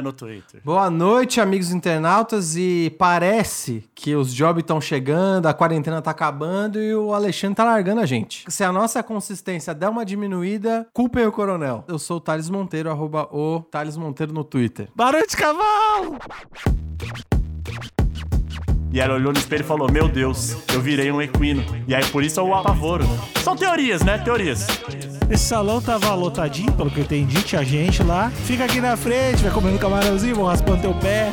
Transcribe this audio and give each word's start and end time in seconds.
no 0.00 0.12
Twitter. 0.12 0.60
Boa 0.64 0.88
noite, 0.88 1.40
amigos 1.40 1.72
internautas. 1.72 2.56
E 2.56 2.94
parece 2.98 3.84
que 3.94 4.14
os 4.14 4.32
jobs 4.32 4.62
estão 4.62 4.80
chegando, 4.80 5.46
a 5.46 5.54
quarentena 5.54 6.00
tá 6.00 6.12
acabando 6.12 6.80
e 6.80 6.94
o 6.94 7.12
Alexandre 7.12 7.56
tá 7.56 7.64
largando 7.64 8.00
a 8.00 8.06
gente. 8.06 8.44
Se 8.48 8.64
a 8.64 8.72
nossa 8.72 9.02
consistência 9.02 9.74
der 9.74 9.88
uma 9.88 10.04
diminuída, 10.04 10.86
culpem 10.92 11.26
o 11.26 11.32
coronel. 11.32 11.84
Eu 11.88 11.98
sou 11.98 12.18
o 12.18 12.20
Thales 12.20 12.48
Monteiro, 12.48 12.90
arroba 12.90 13.28
o 13.32 13.60
Thales 13.70 13.96
Monteiro 13.96 14.32
no 14.32 14.44
Twitter. 14.44 14.88
Barulho 14.94 15.26
de 15.26 15.36
cavalo! 15.36 16.18
E 18.92 19.00
ela 19.00 19.14
olhou 19.14 19.32
no 19.32 19.38
espelho 19.38 19.62
e 19.62 19.64
falou: 19.64 19.90
Meu 19.90 20.06
Deus, 20.06 20.56
eu 20.72 20.80
virei 20.80 21.10
um 21.10 21.20
equino. 21.20 21.64
E 21.88 21.94
aí 21.94 22.04
por 22.06 22.22
isso 22.22 22.38
eu 22.38 22.46
o 22.46 22.54
apavoro. 22.54 23.04
São 23.42 23.56
teorias, 23.56 24.02
né? 24.02 24.18
Teorias. 24.18 24.66
Esse 25.32 25.44
salão 25.44 25.80
tava 25.80 26.12
lotadinho, 26.14 26.70
pelo 26.72 26.90
que 26.90 26.98
eu 26.98 27.04
entendi, 27.04 27.42
tinha 27.42 27.64
gente 27.64 28.02
lá. 28.02 28.30
Fica 28.44 28.66
aqui 28.66 28.82
na 28.82 28.98
frente, 28.98 29.42
vai 29.42 29.50
comendo 29.50 29.78
camarãozinho, 29.78 30.36
vão 30.36 30.44
raspando 30.44 30.82
teu 30.82 30.94
pé. 30.96 31.32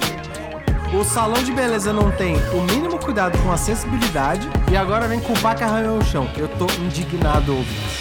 O 0.98 1.03
salão 1.03 1.44
de 1.44 1.52
beleza 1.52 1.91
não 1.91 2.09
tem 2.09 2.38
o 2.53 2.62
mínimo 2.62 2.98
cuidado 2.98 3.38
com 3.44 3.52
acessibilidade 3.52 4.48
e 4.72 4.77
agora 4.77 5.05
vem 5.05 5.20
culpar 5.20 5.58
que 5.58 5.66
arranhou 5.66 5.97
o 5.97 6.06
chão. 6.06 6.30
Eu 6.38 6.47
tô 6.47 6.66
indignado, 6.81 7.53
ouvintes. 7.53 8.00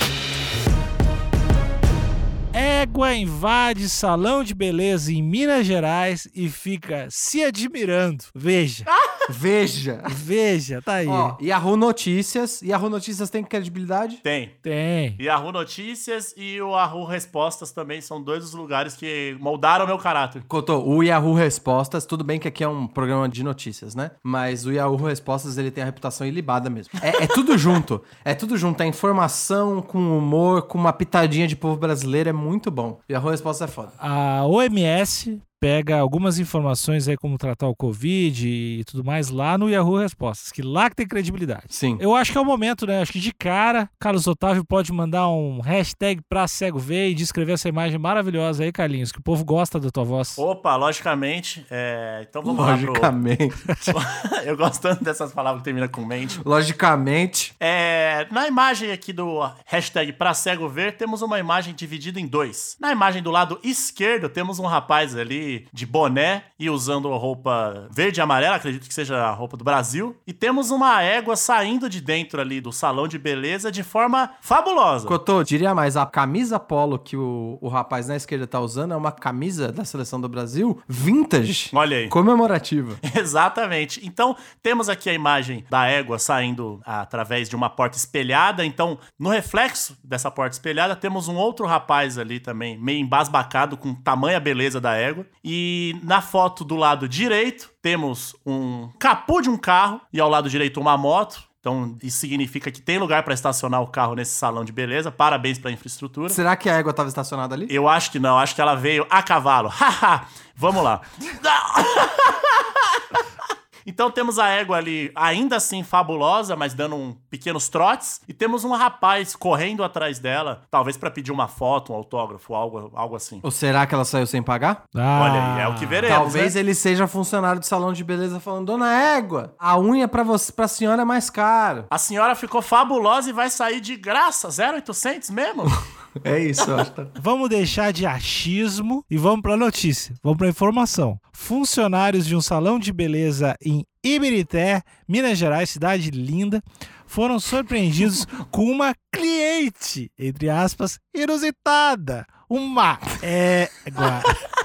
Égua 2.53 3.12
invade 3.17 3.89
salão 3.89 4.45
de 4.45 4.55
beleza 4.55 5.12
em 5.12 5.21
Minas 5.21 5.67
Gerais 5.67 6.29
e 6.33 6.49
fica 6.49 7.09
se 7.11 7.43
admirando. 7.43 8.23
Veja. 8.33 8.85
Veja. 9.29 10.03
Veja, 10.09 10.83
tá 10.83 10.95
aí. 10.95 11.07
Ó, 11.07 11.37
Yahoo 11.41 11.77
Notícias. 11.77 12.62
Yahoo 12.62 12.91
Notícias 12.91 13.31
tem 13.31 13.45
credibilidade? 13.45 14.17
Tem. 14.17 14.53
Tem. 14.62 15.17
Yahoo 15.21 15.53
Notícias 15.53 16.34
e 16.37 16.61
o 16.61 16.77
Yahoo 16.77 17.05
Respostas 17.05 17.73
também 17.73 18.01
são 18.01 18.23
dois 18.23 18.43
dos 18.43 18.55
lugares 18.55 18.97
que 18.97 19.37
moldaram 19.41 19.87
meu 19.87 19.99
caráter. 19.99 20.43
Cotô, 20.49 20.79
o 20.83 21.03
Yahoo 21.03 21.34
Respostas, 21.34 22.06
tudo 22.06 22.25
bem 22.25 22.39
que 22.39 22.49
aqui 22.49 22.65
é 22.65 22.69
um 22.69 22.87
programa 22.87 23.29
de 23.29 23.43
notícias, 23.43 23.95
né? 23.95 24.12
Mas 24.23 24.67
o 24.67 24.73
Yahoo 24.73 24.97
Respostas, 24.97 25.59
ele 25.59 25.71
tem 25.71 25.83
a 25.83 25.87
reputação 25.87 26.27
ilibada 26.27 26.71
mesmo. 26.71 26.93
É, 27.03 27.25
é 27.25 27.27
tudo 27.27 27.56
junto. 27.56 28.03
É 28.25 28.34
tudo 28.34 28.56
junto. 28.56 28.83
É 28.83 28.87
informação 28.87 29.81
com 29.83 30.19
humor, 30.19 30.62
com 30.62 30.79
uma 30.79 30.93
pitadinha 30.93 31.47
de 31.47 31.56
povo 31.56 31.77
brasileiro. 31.77 32.29
É 32.31 32.33
muito 32.33 32.71
bom. 32.71 33.01
Yahoo 33.11 33.31
Respostas 33.31 33.69
é 33.69 33.73
foda. 33.73 33.93
A 33.99 34.45
OMS 34.47 35.41
pega 35.61 35.98
algumas 35.98 36.39
informações 36.39 37.09
aí 37.09 37.17
como 37.17 37.37
tratar 37.37 37.69
o 37.69 37.75
Covid 37.75 38.48
e 38.48 38.84
tudo 38.84 39.05
mais 39.05 39.28
lá 39.28 39.59
no 39.59 39.69
Yahoo 39.69 39.98
Respostas, 39.98 40.53
que 40.53 40.62
lá 40.62 40.89
que 40.89 40.97
tem 40.97 41.06
credibilidade. 41.06 41.67
Sim. 41.69 41.97
Eu 42.00 42.15
acho 42.15 42.33
que 42.33 42.39
é 42.39 42.41
o 42.41 42.45
momento, 42.45 42.87
né? 42.87 43.00
Acho 43.00 43.12
que 43.12 43.20
de 43.20 43.33
cara, 43.33 43.89
Carlos 43.98 44.27
Otávio 44.27 44.65
pode 44.65 44.92
mandar 44.92 45.28
um 45.28 45.61
hashtag 45.61 46.20
pra 46.28 46.47
cego 46.47 46.78
ver 46.78 47.11
e 47.11 47.15
descrever 47.15 47.53
essa 47.53 47.69
imagem 47.69 47.98
maravilhosa 47.98 48.65
aí, 48.65 48.73
Carlinhos, 48.73 49.12
que 49.12 49.19
o 49.19 49.23
povo 49.23 49.45
gosta 49.45 49.81
da 49.81 49.91
tua 49.91 50.05
voz. 50.05 50.37
Opa, 50.39 50.77
logicamente. 50.77 51.67
É... 51.70 52.27
Então 52.28 52.43
vamos 52.43 52.65
Logicamente. 52.65 53.55
lá 53.67 53.75
pro... 53.75 54.39
Eu 54.45 54.56
gosto 54.56 54.81
tanto 54.81 55.03
dessas 55.03 55.33
palavras 55.33 55.61
que 55.61 55.65
terminam 55.65 55.89
com 55.89 56.05
mente. 56.05 56.41
Logicamente. 56.45 57.55
É... 57.59 58.27
Na 58.31 58.47
imagem 58.47 58.93
aqui 58.93 59.12
do 59.12 59.41
hashtag 59.67 60.12
pra 60.12 60.34
cego 60.34 60.69
ver, 60.69 60.97
temos 60.97 61.22
uma 61.22 61.39
imagem 61.39 61.75
dividida 61.75 62.21
em 62.21 62.27
dois. 62.27 62.77
Na 62.81 62.93
imagem 62.93 63.22
do 63.22 63.31
lado 63.31 63.59
esquerdo, 63.62 64.28
temos 64.28 64.59
um 64.59 64.66
rapaz 64.66 65.16
ali 65.16 65.47
de 65.72 65.86
boné 65.86 66.44
e 66.59 66.70
usando 66.70 67.09
roupa 67.16 67.88
verde 67.91 68.20
e 68.20 68.22
amarela, 68.22 68.56
acredito 68.56 68.86
que 68.86 68.94
seja 68.94 69.16
a 69.16 69.32
roupa 69.32 69.56
do 69.56 69.64
Brasil. 69.64 70.16
E 70.26 70.32
temos 70.32 70.70
uma 70.70 71.03
égua 71.03 71.36
saindo 71.36 71.88
de 71.88 72.00
dentro 72.00 72.41
ali 72.41 72.60
do 72.60 72.72
salão 72.72 73.09
de 73.09 73.19
beleza 73.19 73.70
de 73.70 73.82
forma 73.82 74.31
fabulosa. 74.41 75.06
Cotô, 75.06 75.42
diria 75.42 75.75
mais, 75.75 75.97
a 75.97 76.06
camisa 76.06 76.59
polo 76.59 76.98
que 76.98 77.16
o, 77.16 77.59
o 77.60 77.69
rapaz 77.69 78.09
na 78.09 78.16
esquerda 78.16 78.47
tá 78.47 78.60
usando 78.60 78.92
é 78.92 78.97
uma 78.97 79.12
camisa 79.12 79.72
da 79.72 79.84
seleção 79.84 80.20
do 80.20 80.28
Brasil 80.28 80.81
vintage. 80.88 81.70
Olha 81.72 81.97
aí. 81.97 82.09
Comemorativa. 82.09 82.98
Exatamente. 83.16 84.00
Então, 84.04 84.36
temos 84.62 84.88
aqui 84.88 85.10
a 85.10 85.12
imagem 85.12 85.65
da 85.69 85.86
égua 85.86 86.19
saindo 86.19 86.80
através 86.84 87.48
de 87.48 87.56
uma 87.56 87.70
porta 87.70 87.97
espelhada. 87.97 88.65
Então, 88.65 88.98
no 89.19 89.30
reflexo 89.30 89.97
dessa 90.03 90.30
porta 90.30 90.54
espelhada, 90.54 90.97
temos 90.97 91.28
um 91.28 91.36
outro 91.36 91.66
rapaz 91.66 92.19
ali 92.19 92.41
também, 92.41 92.78
meio 92.78 93.00
embasbacado 93.00 93.76
com 93.76 93.94
tamanha 93.94 94.41
beleza 94.41 94.80
da 94.80 94.94
égua. 94.94 95.26
E 95.44 95.99
na 96.03 96.21
foto 96.21 96.65
do 96.65 96.76
lado 96.76 97.09
direito, 97.09 97.71
temos 97.81 98.34
um 98.44 98.91
capô 98.99 99.41
de 99.41 99.49
um 99.49 99.56
carro 99.56 100.00
e 100.12 100.21
ao 100.21 100.28
lado 100.28 100.50
direito 100.50 100.81
uma 100.81 100.97
moto. 100.97 101.47
Então, 101.60 101.97
isso 102.03 102.19
significa 102.19 102.71
que 102.71 102.81
tem 102.81 102.99
lugar 102.99 103.25
para 103.25 103.34
estacionar 103.34 103.82
o 103.82 103.88
carro 103.88 104.15
nesse 104.15 104.34
salão 104.34 104.65
de 104.65 104.72
beleza. 104.72 105.10
Parabéns 105.10 105.59
para 105.59 105.71
a 105.71 105.72
infraestrutura. 105.72 106.28
Será 106.28 106.56
que 106.56 106.71
a 106.71 106.75
égua 106.75 106.93
tava 106.93 107.09
estacionada 107.09 107.54
ali? 107.54 107.66
Eu 107.69 107.88
acho 107.88 108.12
que 108.12 108.19
não, 108.19 108.38
acho 108.38 108.54
que 108.54 108.60
ela 108.60 108.75
veio 108.75 109.06
a 109.10 109.22
cavalo. 109.22 109.69
Haha! 109.75 110.27
Vamos 110.54 110.82
lá. 110.82 111.00
Então 113.88 114.10
temos 114.10 114.38
a 114.38 114.49
égua 114.49 114.76
ali, 114.76 115.10
ainda 115.15 115.56
assim 115.56 115.82
fabulosa, 115.82 116.54
mas 116.54 116.75
dando 116.75 116.94
um 116.94 117.16
pequenos 117.31 117.71
trotes. 117.71 118.21
E 118.28 118.34
temos 118.34 118.62
um 118.62 118.72
rapaz 118.72 119.34
correndo 119.34 119.82
atrás 119.82 120.19
dela, 120.19 120.60
talvez 120.71 120.99
para 120.99 121.10
pedir 121.10 121.32
uma 121.32 121.49
foto, 121.49 121.94
um 121.94 121.97
autógrafo, 121.97 122.54
algo, 122.54 122.93
algo 122.94 123.16
assim. 123.16 123.41
Ou 123.43 123.50
será 123.50 123.87
que 123.87 123.94
ela 123.94 124.04
saiu 124.04 124.27
sem 124.27 124.43
pagar? 124.43 124.84
Ah, 124.94 125.21
Olha 125.22 125.54
aí, 125.54 125.62
é 125.62 125.69
o 125.69 125.75
que 125.75 125.87
veremos. 125.87 126.15
Talvez 126.15 126.54
né? 126.54 126.60
ele 126.60 126.75
seja 126.75 127.06
funcionário 127.06 127.60
do 127.60 127.65
salão 127.65 127.91
de 127.91 128.04
beleza 128.04 128.38
falando: 128.38 128.66
Dona 128.66 128.93
Égua, 128.93 129.54
a 129.59 129.78
unha 129.78 130.06
pra, 130.06 130.22
você, 130.22 130.53
pra 130.53 130.69
senhora 130.69 131.00
é 131.00 131.04
mais 131.06 131.31
caro. 131.31 131.87
A 131.91 131.97
senhora 131.97 132.34
ficou 132.34 132.60
fabulosa 132.60 133.31
e 133.31 133.32
vai 133.32 133.48
sair 133.48 133.81
de 133.81 133.97
graça, 133.97 134.48
0800 134.48 135.31
mesmo? 135.31 135.65
É 136.25 136.39
isso, 136.39 136.73
acho. 136.75 136.91
tá- 136.93 137.07
Vamos 137.21 137.49
deixar 137.49 137.93
de 137.93 138.05
achismo 138.07 139.05
e 139.11 139.17
vamos 139.17 139.43
pra 139.43 139.57
notícia. 139.57 140.15
Vamos 140.23 140.39
pra 140.39 140.49
informação. 140.49 141.19
Funcionários 141.33 142.27
de 142.27 142.35
um 142.35 142.41
salão 142.41 142.79
de 142.79 142.93
beleza 142.93 143.55
em 143.65 143.85
Ibirité, 144.05 144.83
Minas 145.09 145.37
Gerais, 145.39 145.71
cidade 145.71 146.11
linda, 146.11 146.63
foram 147.09 147.41
surpreendidos 147.41 148.25
com 148.53 148.71
uma 148.71 148.95
cliente, 149.13 150.13
entre 150.17 150.49
aspas, 150.49 151.01
inusitada. 151.13 152.25
Uma 152.49 152.99
égua. 153.21 154.23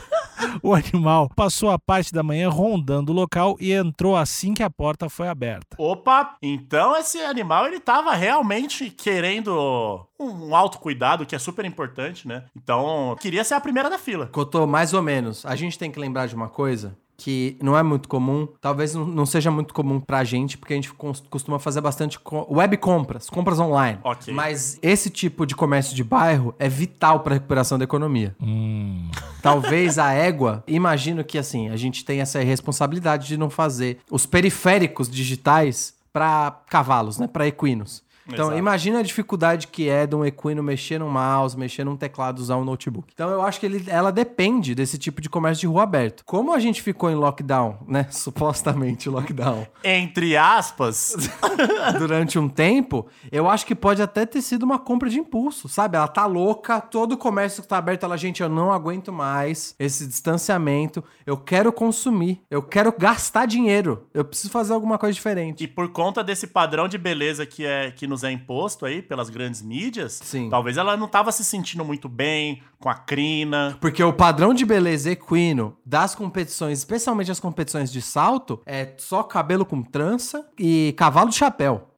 O 0.61 0.73
animal 0.73 1.29
passou 1.35 1.69
a 1.69 1.79
parte 1.79 2.11
da 2.11 2.21
manhã 2.21 2.49
rondando 2.49 3.11
o 3.11 3.15
local 3.15 3.55
e 3.59 3.71
entrou 3.71 4.15
assim 4.15 4.53
que 4.53 4.61
a 4.61 4.69
porta 4.69 5.09
foi 5.09 5.27
aberta. 5.27 5.77
Opa, 5.79 6.35
então 6.41 6.95
esse 6.97 7.19
animal 7.19 7.65
ele 7.65 7.79
tava 7.79 8.13
realmente 8.13 8.89
querendo 8.89 10.05
um 10.19 10.55
autocuidado, 10.55 11.25
que 11.25 11.35
é 11.35 11.39
super 11.39 11.65
importante, 11.65 12.27
né? 12.27 12.45
Então, 12.55 13.15
queria 13.19 13.43
ser 13.43 13.55
a 13.55 13.61
primeira 13.61 13.89
da 13.89 13.97
fila. 13.97 14.27
Cotô, 14.27 14.67
mais 14.67 14.93
ou 14.93 15.01
menos. 15.01 15.45
A 15.45 15.55
gente 15.55 15.77
tem 15.79 15.91
que 15.91 15.99
lembrar 15.99 16.27
de 16.27 16.35
uma 16.35 16.49
coisa 16.49 16.97
que 17.23 17.55
não 17.63 17.77
é 17.77 17.81
muito 17.81 18.09
comum, 18.09 18.45
talvez 18.59 18.93
não- 18.93 19.25
seja 19.25 19.49
muito 19.49 19.73
comum 19.73 19.97
pra 19.97 20.25
gente, 20.25 20.57
porque 20.57 20.73
a 20.73 20.75
gente 20.75 20.91
costuma 21.29 21.57
fazer 21.57 21.79
bastante 21.79 22.19
web 22.49 22.75
compras, 22.75 23.29
compras 23.29 23.59
online. 23.59 23.97
Ok. 24.03 24.33
Mas 24.33 24.77
esse 24.81 25.09
tipo 25.09 25.45
de 25.45 25.55
comércio 25.55 25.95
de 25.95 26.03
bairro 26.03 26.53
é 26.59 26.67
vital 26.67 27.21
pra 27.21 27.35
recuperação 27.35 27.77
da 27.77 27.85
economia. 27.85 28.35
Hum. 28.41 29.09
Talvez 29.41 29.97
a 29.97 30.11
égua, 30.11 30.65
imagino 30.67 31.23
que 31.23 31.37
assim, 31.37 31.69
a 31.69 31.77
gente 31.77 32.03
tem 32.03 32.19
essa 32.19 32.41
irresponsabilidade 32.41 33.25
de 33.25 33.37
não 33.37 33.49
fazer 33.49 33.99
os 34.11 34.25
periféricos 34.25 35.09
digitais 35.09 35.93
pra 36.11 36.59
cavalos, 36.69 37.17
né, 37.19 37.27
Pra 37.27 37.47
equinos. 37.47 38.03
Então, 38.27 38.45
Exato. 38.45 38.57
imagina 38.57 38.99
a 38.99 39.03
dificuldade 39.03 39.67
que 39.67 39.89
é 39.89 40.07
de 40.07 40.15
um 40.15 40.25
equino 40.25 40.63
mexer 40.63 40.99
no 40.99 41.09
mouse, 41.09 41.57
mexer 41.57 41.83
num 41.83 41.97
teclado, 41.97 42.39
usar 42.39 42.57
um 42.57 42.63
notebook. 42.63 43.11
Então, 43.13 43.29
eu 43.29 43.41
acho 43.41 43.59
que 43.59 43.65
ele, 43.65 43.83
ela 43.87 44.11
depende 44.11 44.73
desse 44.73 44.97
tipo 44.97 45.21
de 45.21 45.29
comércio 45.29 45.61
de 45.61 45.67
rua 45.67 45.83
aberto. 45.83 46.23
Como 46.25 46.53
a 46.53 46.59
gente 46.59 46.81
ficou 46.81 47.09
em 47.09 47.15
lockdown, 47.15 47.79
né? 47.87 48.07
Supostamente 48.11 49.09
lockdown, 49.09 49.67
Entre 49.83 50.37
aspas, 50.37 51.15
durante 51.97 52.39
um 52.39 52.47
tempo, 52.47 53.07
eu 53.31 53.49
acho 53.49 53.65
que 53.65 53.75
pode 53.75 54.01
até 54.01 54.25
ter 54.25 54.41
sido 54.41 54.63
uma 54.63 54.79
compra 54.79 55.09
de 55.09 55.19
impulso, 55.19 55.67
sabe? 55.67 55.97
Ela 55.97 56.07
tá 56.07 56.25
louca, 56.25 56.79
todo 56.79 57.13
o 57.13 57.17
comércio 57.17 57.61
que 57.61 57.67
tá 57.67 57.77
aberto, 57.77 58.03
ela, 58.03 58.17
gente, 58.17 58.41
eu 58.41 58.49
não 58.49 58.71
aguento 58.71 59.11
mais 59.11 59.75
esse 59.77 60.07
distanciamento, 60.07 61.03
eu 61.25 61.37
quero 61.37 61.71
consumir, 61.71 62.41
eu 62.49 62.61
quero 62.61 62.93
gastar 62.97 63.45
dinheiro, 63.45 64.07
eu 64.13 64.23
preciso 64.23 64.51
fazer 64.51 64.73
alguma 64.73 64.97
coisa 64.97 65.13
diferente. 65.13 65.63
e 65.63 65.67
por 65.67 65.89
conta 65.89 66.23
desse 66.23 66.47
padrão 66.47 66.87
de 66.87 66.97
beleza 66.97 67.45
que 67.45 67.65
é 67.65 67.91
que 67.91 68.07
nos 68.13 68.23
é 68.23 68.31
imposto 68.31 68.85
aí 68.85 69.01
pelas 69.01 69.29
grandes 69.29 69.61
mídias, 69.61 70.19
Sim. 70.23 70.49
talvez 70.49 70.77
ela 70.77 70.95
não 70.95 71.07
tava 71.07 71.31
se 71.31 71.43
sentindo 71.43 71.83
muito 71.83 72.07
bem 72.07 72.61
com 72.79 72.89
a 72.89 72.95
crina. 72.95 73.77
Porque 73.81 74.03
o 74.03 74.13
padrão 74.13 74.53
de 74.53 74.65
beleza 74.65 75.11
equino 75.11 75.75
das 75.85 76.15
competições, 76.15 76.79
especialmente 76.79 77.31
as 77.31 77.39
competições 77.39 77.91
de 77.91 78.01
salto, 78.01 78.61
é 78.65 78.93
só 78.97 79.23
cabelo 79.23 79.65
com 79.65 79.81
trança 79.81 80.47
e 80.57 80.93
cavalo 80.97 81.29
de 81.29 81.35
chapéu. 81.35 81.92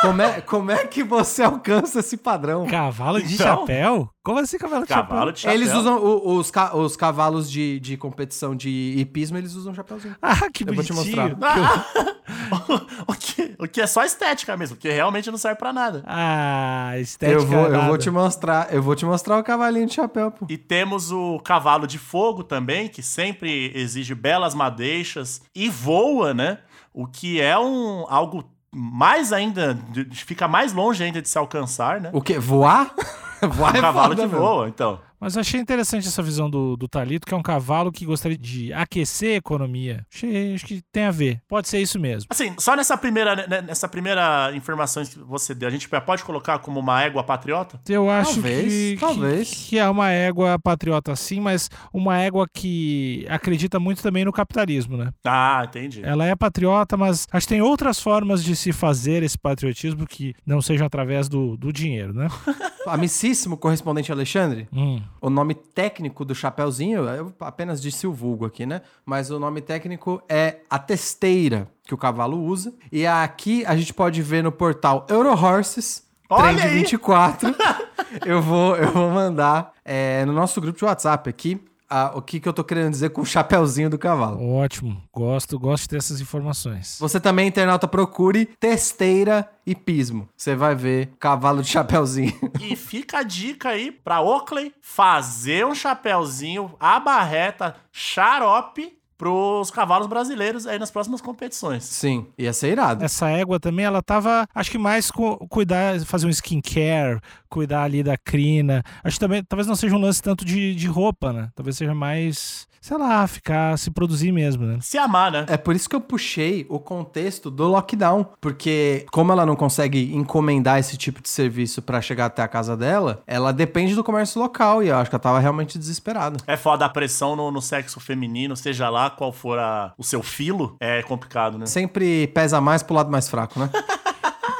Como, 0.00 0.22
é, 0.22 0.40
como 0.40 0.70
é 0.70 0.86
que 0.86 1.02
você 1.04 1.42
alcança 1.42 2.00
esse 2.00 2.16
padrão? 2.16 2.66
Cavalo 2.66 3.20
de 3.22 3.34
Então- 3.34 3.46
chapéu? 3.60 4.08
Como 4.24 4.38
assim 4.38 4.56
cavalo 4.56 4.82
de 4.82 4.88
Cavalo 4.88 5.08
chapéu? 5.18 5.32
de 5.32 5.40
chapéu. 5.40 5.56
Eles 5.58 5.74
usam 5.74 5.98
o- 5.98 6.36
os, 6.36 6.50
ca- 6.50 6.76
os 6.76 6.96
cavalos 6.96 7.50
de, 7.50 7.80
de 7.80 7.96
competição 7.96 8.54
de 8.54 8.94
hipismo, 8.96 9.36
eles 9.36 9.54
usam 9.54 9.74
chapéuzinho. 9.74 10.14
Ah, 10.22 10.48
que 10.48 10.62
Eu 10.66 10.72
vou 10.74 10.84
te 10.84 10.92
mostrar. 10.92 11.32
o, 13.08 13.12
que, 13.14 13.54
o 13.58 13.68
que 13.68 13.80
é 13.80 13.86
só 13.86 14.04
estética 14.04 14.56
mesmo, 14.56 14.76
que 14.76 14.88
realmente 14.90 15.30
não 15.30 15.38
serve 15.38 15.58
pra 15.58 15.72
nada. 15.72 16.02
Ah, 16.06 16.92
estética 16.98 17.40
Eu 17.40 17.46
vou, 17.46 17.64
eu 17.64 17.70
nada. 17.72 17.86
vou 17.88 17.98
te 17.98 18.10
mostrar, 18.10 18.72
eu 18.72 18.82
vou 18.82 18.94
te 18.94 19.04
mostrar 19.04 19.38
o 19.38 19.42
cavalinho 19.42 19.86
de 19.86 19.94
chapéu, 19.94 20.30
pô. 20.30 20.46
E 20.48 20.56
temos 20.56 21.10
o 21.10 21.40
cavalo 21.40 21.86
de 21.86 21.98
fogo 21.98 22.44
também, 22.44 22.88
que 22.88 23.02
sempre 23.02 23.72
exige 23.74 24.14
belas 24.14 24.54
madeixas 24.54 25.42
e 25.54 25.68
voa, 25.68 26.32
né? 26.32 26.58
O 26.94 27.06
que 27.06 27.40
é 27.40 27.58
um 27.58 28.04
algo 28.08 28.44
mais 28.74 29.32
ainda, 29.32 29.78
fica 30.12 30.48
mais 30.48 30.72
longe 30.72 31.02
ainda 31.04 31.20
de 31.20 31.28
se 31.28 31.36
alcançar, 31.36 32.00
né? 32.00 32.10
O 32.12 32.22
quê? 32.22 32.38
Voar? 32.38 32.94
Voar 33.48 33.74
O 33.74 33.76
é 33.76 33.80
cavalo 33.80 34.08
foda 34.10 34.22
que 34.22 34.28
mesmo. 34.28 34.38
voa, 34.38 34.68
então. 34.68 35.00
Mas 35.20 35.36
eu 35.36 35.40
achei 35.40 35.60
interessante 35.60 36.08
essa 36.08 36.20
visão 36.20 36.50
do, 36.50 36.76
do 36.76 36.88
Talito, 36.88 37.24
que 37.24 37.32
é 37.32 37.36
um 37.36 37.42
cavalo 37.42 37.92
que 37.92 38.04
gostaria 38.04 38.36
de 38.36 38.72
aquecer 38.72 39.34
a 39.34 39.36
economia. 39.36 40.04
Achei, 40.12 40.52
acho 40.52 40.66
que 40.66 40.82
tem 40.90 41.04
a 41.04 41.12
ver. 41.12 41.40
Pode 41.46 41.68
ser 41.68 41.78
isso 41.78 41.96
mesmo. 41.96 42.26
Assim, 42.28 42.52
só 42.58 42.74
nessa 42.74 42.96
primeira, 42.96 43.36
né, 43.46 43.62
nessa 43.62 43.86
primeira 43.88 44.50
informação 44.52 45.04
que 45.04 45.16
você 45.20 45.54
deu, 45.54 45.68
a 45.68 45.70
gente 45.70 45.88
pode 45.88 46.24
colocar 46.24 46.58
como 46.58 46.80
uma 46.80 47.00
égua 47.04 47.22
patriota? 47.22 47.80
Eu 47.88 48.10
acho 48.10 48.32
Talvez, 48.34 48.72
que, 48.72 48.96
talvez. 48.98 49.48
que, 49.50 49.68
que 49.68 49.78
é 49.78 49.88
uma 49.88 50.10
égua 50.10 50.58
patriota 50.58 51.14
sim, 51.14 51.38
mas 51.38 51.70
uma 51.94 52.18
égua 52.18 52.44
que 52.52 53.24
acredita 53.28 53.78
muito 53.78 54.02
também 54.02 54.24
no 54.24 54.32
capitalismo, 54.32 54.96
né? 54.96 55.12
Ah, 55.24 55.62
entendi. 55.64 56.00
Ela 56.04 56.26
é 56.26 56.34
patriota, 56.34 56.96
mas 56.96 57.28
acho 57.30 57.46
que 57.46 57.54
tem 57.54 57.62
outras 57.62 58.00
formas 58.00 58.42
de 58.42 58.56
se 58.56 58.72
fazer 58.72 59.22
esse 59.22 59.38
patriotismo 59.38 60.04
que 60.04 60.34
não 60.44 60.60
sejam 60.60 60.84
através 60.84 61.28
do, 61.28 61.56
do 61.56 61.72
dinheiro, 61.72 62.12
né? 62.12 62.26
Amicíssimo 63.32 63.56
correspondente 63.56 64.12
Alexandre, 64.12 64.68
Hum. 64.70 65.00
o 65.18 65.30
nome 65.30 65.54
técnico 65.54 66.22
do 66.22 66.34
chapéuzinho, 66.34 67.04
eu 67.08 67.32
apenas 67.40 67.80
disse 67.80 68.06
o 68.06 68.12
vulgo 68.12 68.44
aqui, 68.44 68.66
né? 68.66 68.82
Mas 69.06 69.30
o 69.30 69.38
nome 69.38 69.62
técnico 69.62 70.22
é 70.28 70.58
a 70.68 70.78
testeira 70.78 71.66
que 71.86 71.94
o 71.94 71.96
cavalo 71.96 72.38
usa. 72.44 72.74
E 72.92 73.06
aqui 73.06 73.64
a 73.64 73.74
gente 73.74 73.94
pode 73.94 74.20
ver 74.20 74.42
no 74.44 74.52
portal 74.52 75.06
Eurohorses, 75.08 76.06
Olha 76.28 76.58
Trend 76.58 76.60
aí! 76.60 76.74
24. 76.80 77.54
eu, 78.26 78.42
vou, 78.42 78.76
eu 78.76 78.92
vou 78.92 79.08
mandar 79.08 79.72
é, 79.82 80.26
no 80.26 80.32
nosso 80.34 80.60
grupo 80.60 80.78
de 80.78 80.84
WhatsApp 80.84 81.30
aqui 81.30 81.58
a- 81.92 82.12
o 82.16 82.22
que, 82.22 82.40
que 82.40 82.48
eu 82.48 82.52
tô 82.52 82.64
querendo 82.64 82.90
dizer 82.90 83.10
com 83.10 83.20
o 83.20 83.26
chapéuzinho 83.26 83.90
do 83.90 83.98
cavalo. 83.98 84.42
Ótimo. 84.54 85.02
Gosto, 85.12 85.58
gosto 85.58 85.82
de 85.84 85.88
ter 85.90 85.96
essas 85.96 86.20
informações. 86.20 86.96
Você 87.00 87.20
também, 87.20 87.46
internauta, 87.48 87.86
procure 87.86 88.46
testeira 88.58 89.48
e 89.66 89.74
pismo. 89.74 90.28
Você 90.36 90.56
vai 90.56 90.74
ver 90.74 91.12
cavalo 91.20 91.62
de 91.62 91.68
chapéuzinho. 91.68 92.32
E 92.60 92.76
fica 92.76 93.18
a 93.18 93.22
dica 93.22 93.70
aí 93.70 93.90
pra 93.92 94.20
Oakley 94.20 94.72
fazer 94.80 95.66
um 95.66 95.74
chapéuzinho, 95.74 96.74
a 96.80 96.98
barreta, 97.00 97.74
xarope 97.92 98.96
pros 99.22 99.70
cavalos 99.70 100.08
brasileiros 100.08 100.66
aí 100.66 100.80
nas 100.80 100.90
próximas 100.90 101.20
competições. 101.20 101.84
Sim, 101.84 102.26
ia 102.36 102.52
ser 102.52 102.72
irado. 102.72 103.04
Essa 103.04 103.30
égua 103.30 103.60
também, 103.60 103.84
ela 103.84 104.02
tava, 104.02 104.48
acho 104.52 104.68
que 104.68 104.78
mais 104.78 105.12
com 105.12 105.36
cuidar, 105.48 106.00
fazer 106.00 106.26
um 106.26 106.30
skincare, 106.30 107.20
cuidar 107.48 107.84
ali 107.84 108.02
da 108.02 108.16
crina. 108.16 108.82
Acho 109.04 109.14
que 109.14 109.20
também, 109.20 109.44
talvez 109.44 109.68
não 109.68 109.76
seja 109.76 109.94
um 109.94 110.00
lance 110.00 110.20
tanto 110.20 110.44
de, 110.44 110.74
de 110.74 110.88
roupa, 110.88 111.32
né? 111.32 111.50
Talvez 111.54 111.76
seja 111.76 111.94
mais, 111.94 112.66
sei 112.80 112.98
lá, 112.98 113.24
ficar, 113.28 113.78
se 113.78 113.92
produzir 113.92 114.32
mesmo, 114.32 114.66
né? 114.66 114.78
Se 114.80 114.98
amar, 114.98 115.30
né? 115.30 115.46
É 115.48 115.56
por 115.56 115.76
isso 115.76 115.88
que 115.88 115.94
eu 115.94 116.00
puxei 116.00 116.66
o 116.68 116.80
contexto 116.80 117.48
do 117.48 117.68
lockdown, 117.68 118.26
porque 118.40 119.06
como 119.12 119.30
ela 119.30 119.46
não 119.46 119.54
consegue 119.54 120.12
encomendar 120.12 120.80
esse 120.80 120.96
tipo 120.96 121.22
de 121.22 121.28
serviço 121.28 121.80
pra 121.80 122.00
chegar 122.00 122.26
até 122.26 122.42
a 122.42 122.48
casa 122.48 122.76
dela, 122.76 123.22
ela 123.24 123.52
depende 123.52 123.94
do 123.94 124.02
comércio 124.02 124.42
local 124.42 124.82
e 124.82 124.88
eu 124.88 124.96
acho 124.96 125.08
que 125.08 125.14
ela 125.14 125.22
tava 125.22 125.38
realmente 125.38 125.78
desesperada. 125.78 126.38
É 126.44 126.56
foda 126.56 126.84
a 126.84 126.88
pressão 126.88 127.36
no, 127.36 127.52
no 127.52 127.62
sexo 127.62 128.00
feminino, 128.00 128.56
seja 128.56 128.88
lá 128.88 129.11
qual 129.16 129.32
for 129.32 129.58
a- 129.58 129.92
o 129.98 130.04
seu 130.04 130.22
filo, 130.22 130.76
é 130.80 131.02
complicado, 131.02 131.58
né? 131.58 131.66
Sempre 131.66 132.26
pesa 132.28 132.60
mais 132.60 132.82
pro 132.82 132.94
lado 132.94 133.10
mais 133.10 133.28
fraco, 133.28 133.58
né? 133.58 133.70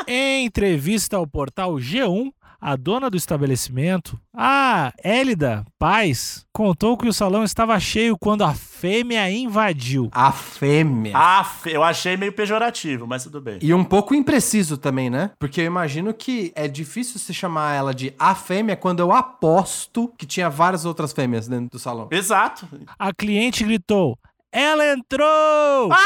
Em 0.07 0.45
entrevista 0.47 1.17
ao 1.17 1.27
portal 1.27 1.75
G1, 1.75 2.31
a 2.61 2.77
dona 2.77 3.11
do 3.11 3.17
estabelecimento, 3.17 4.17
a 4.33 4.93
Hélida 5.03 5.65
Paz, 5.81 6.47
contou 6.53 6.97
que 6.97 7.09
o 7.09 7.13
salão 7.13 7.43
estava 7.43 7.79
cheio 7.81 8.17
quando 8.17 8.45
a 8.45 8.55
fêmea 8.55 9.29
invadiu. 9.29 10.09
A 10.13 10.31
fêmea. 10.31 11.13
Ah, 11.17 11.43
fe- 11.43 11.73
eu 11.75 11.83
achei 11.83 12.17
meio 12.17 12.33
pejorativo, 12.33 13.05
mas 13.05 13.25
tudo 13.25 13.41
bem. 13.41 13.59
E 13.61 13.75
um 13.75 13.83
pouco 13.83 14.15
impreciso 14.15 14.77
também, 14.79 15.11
né? 15.11 15.33
Porque 15.41 15.61
eu 15.61 15.65
imagino 15.65 16.15
que 16.15 16.53
é 16.55 16.69
difícil 16.69 17.19
se 17.19 17.35
chamar 17.35 17.75
ela 17.75 17.93
de 17.93 18.15
a 18.17 18.33
fêmea 18.33 18.77
quando 18.77 19.01
eu 19.01 19.11
aposto 19.11 20.13
que 20.17 20.25
tinha 20.25 20.49
várias 20.49 20.85
outras 20.85 21.13
fêmeas 21.13 21.49
dentro 21.49 21.69
do 21.71 21.79
salão. 21.81 22.07
Exato. 22.13 22.69
A 22.97 23.13
cliente 23.13 23.65
gritou: 23.65 24.17
Ela 24.53 24.93
entrou! 24.93 25.91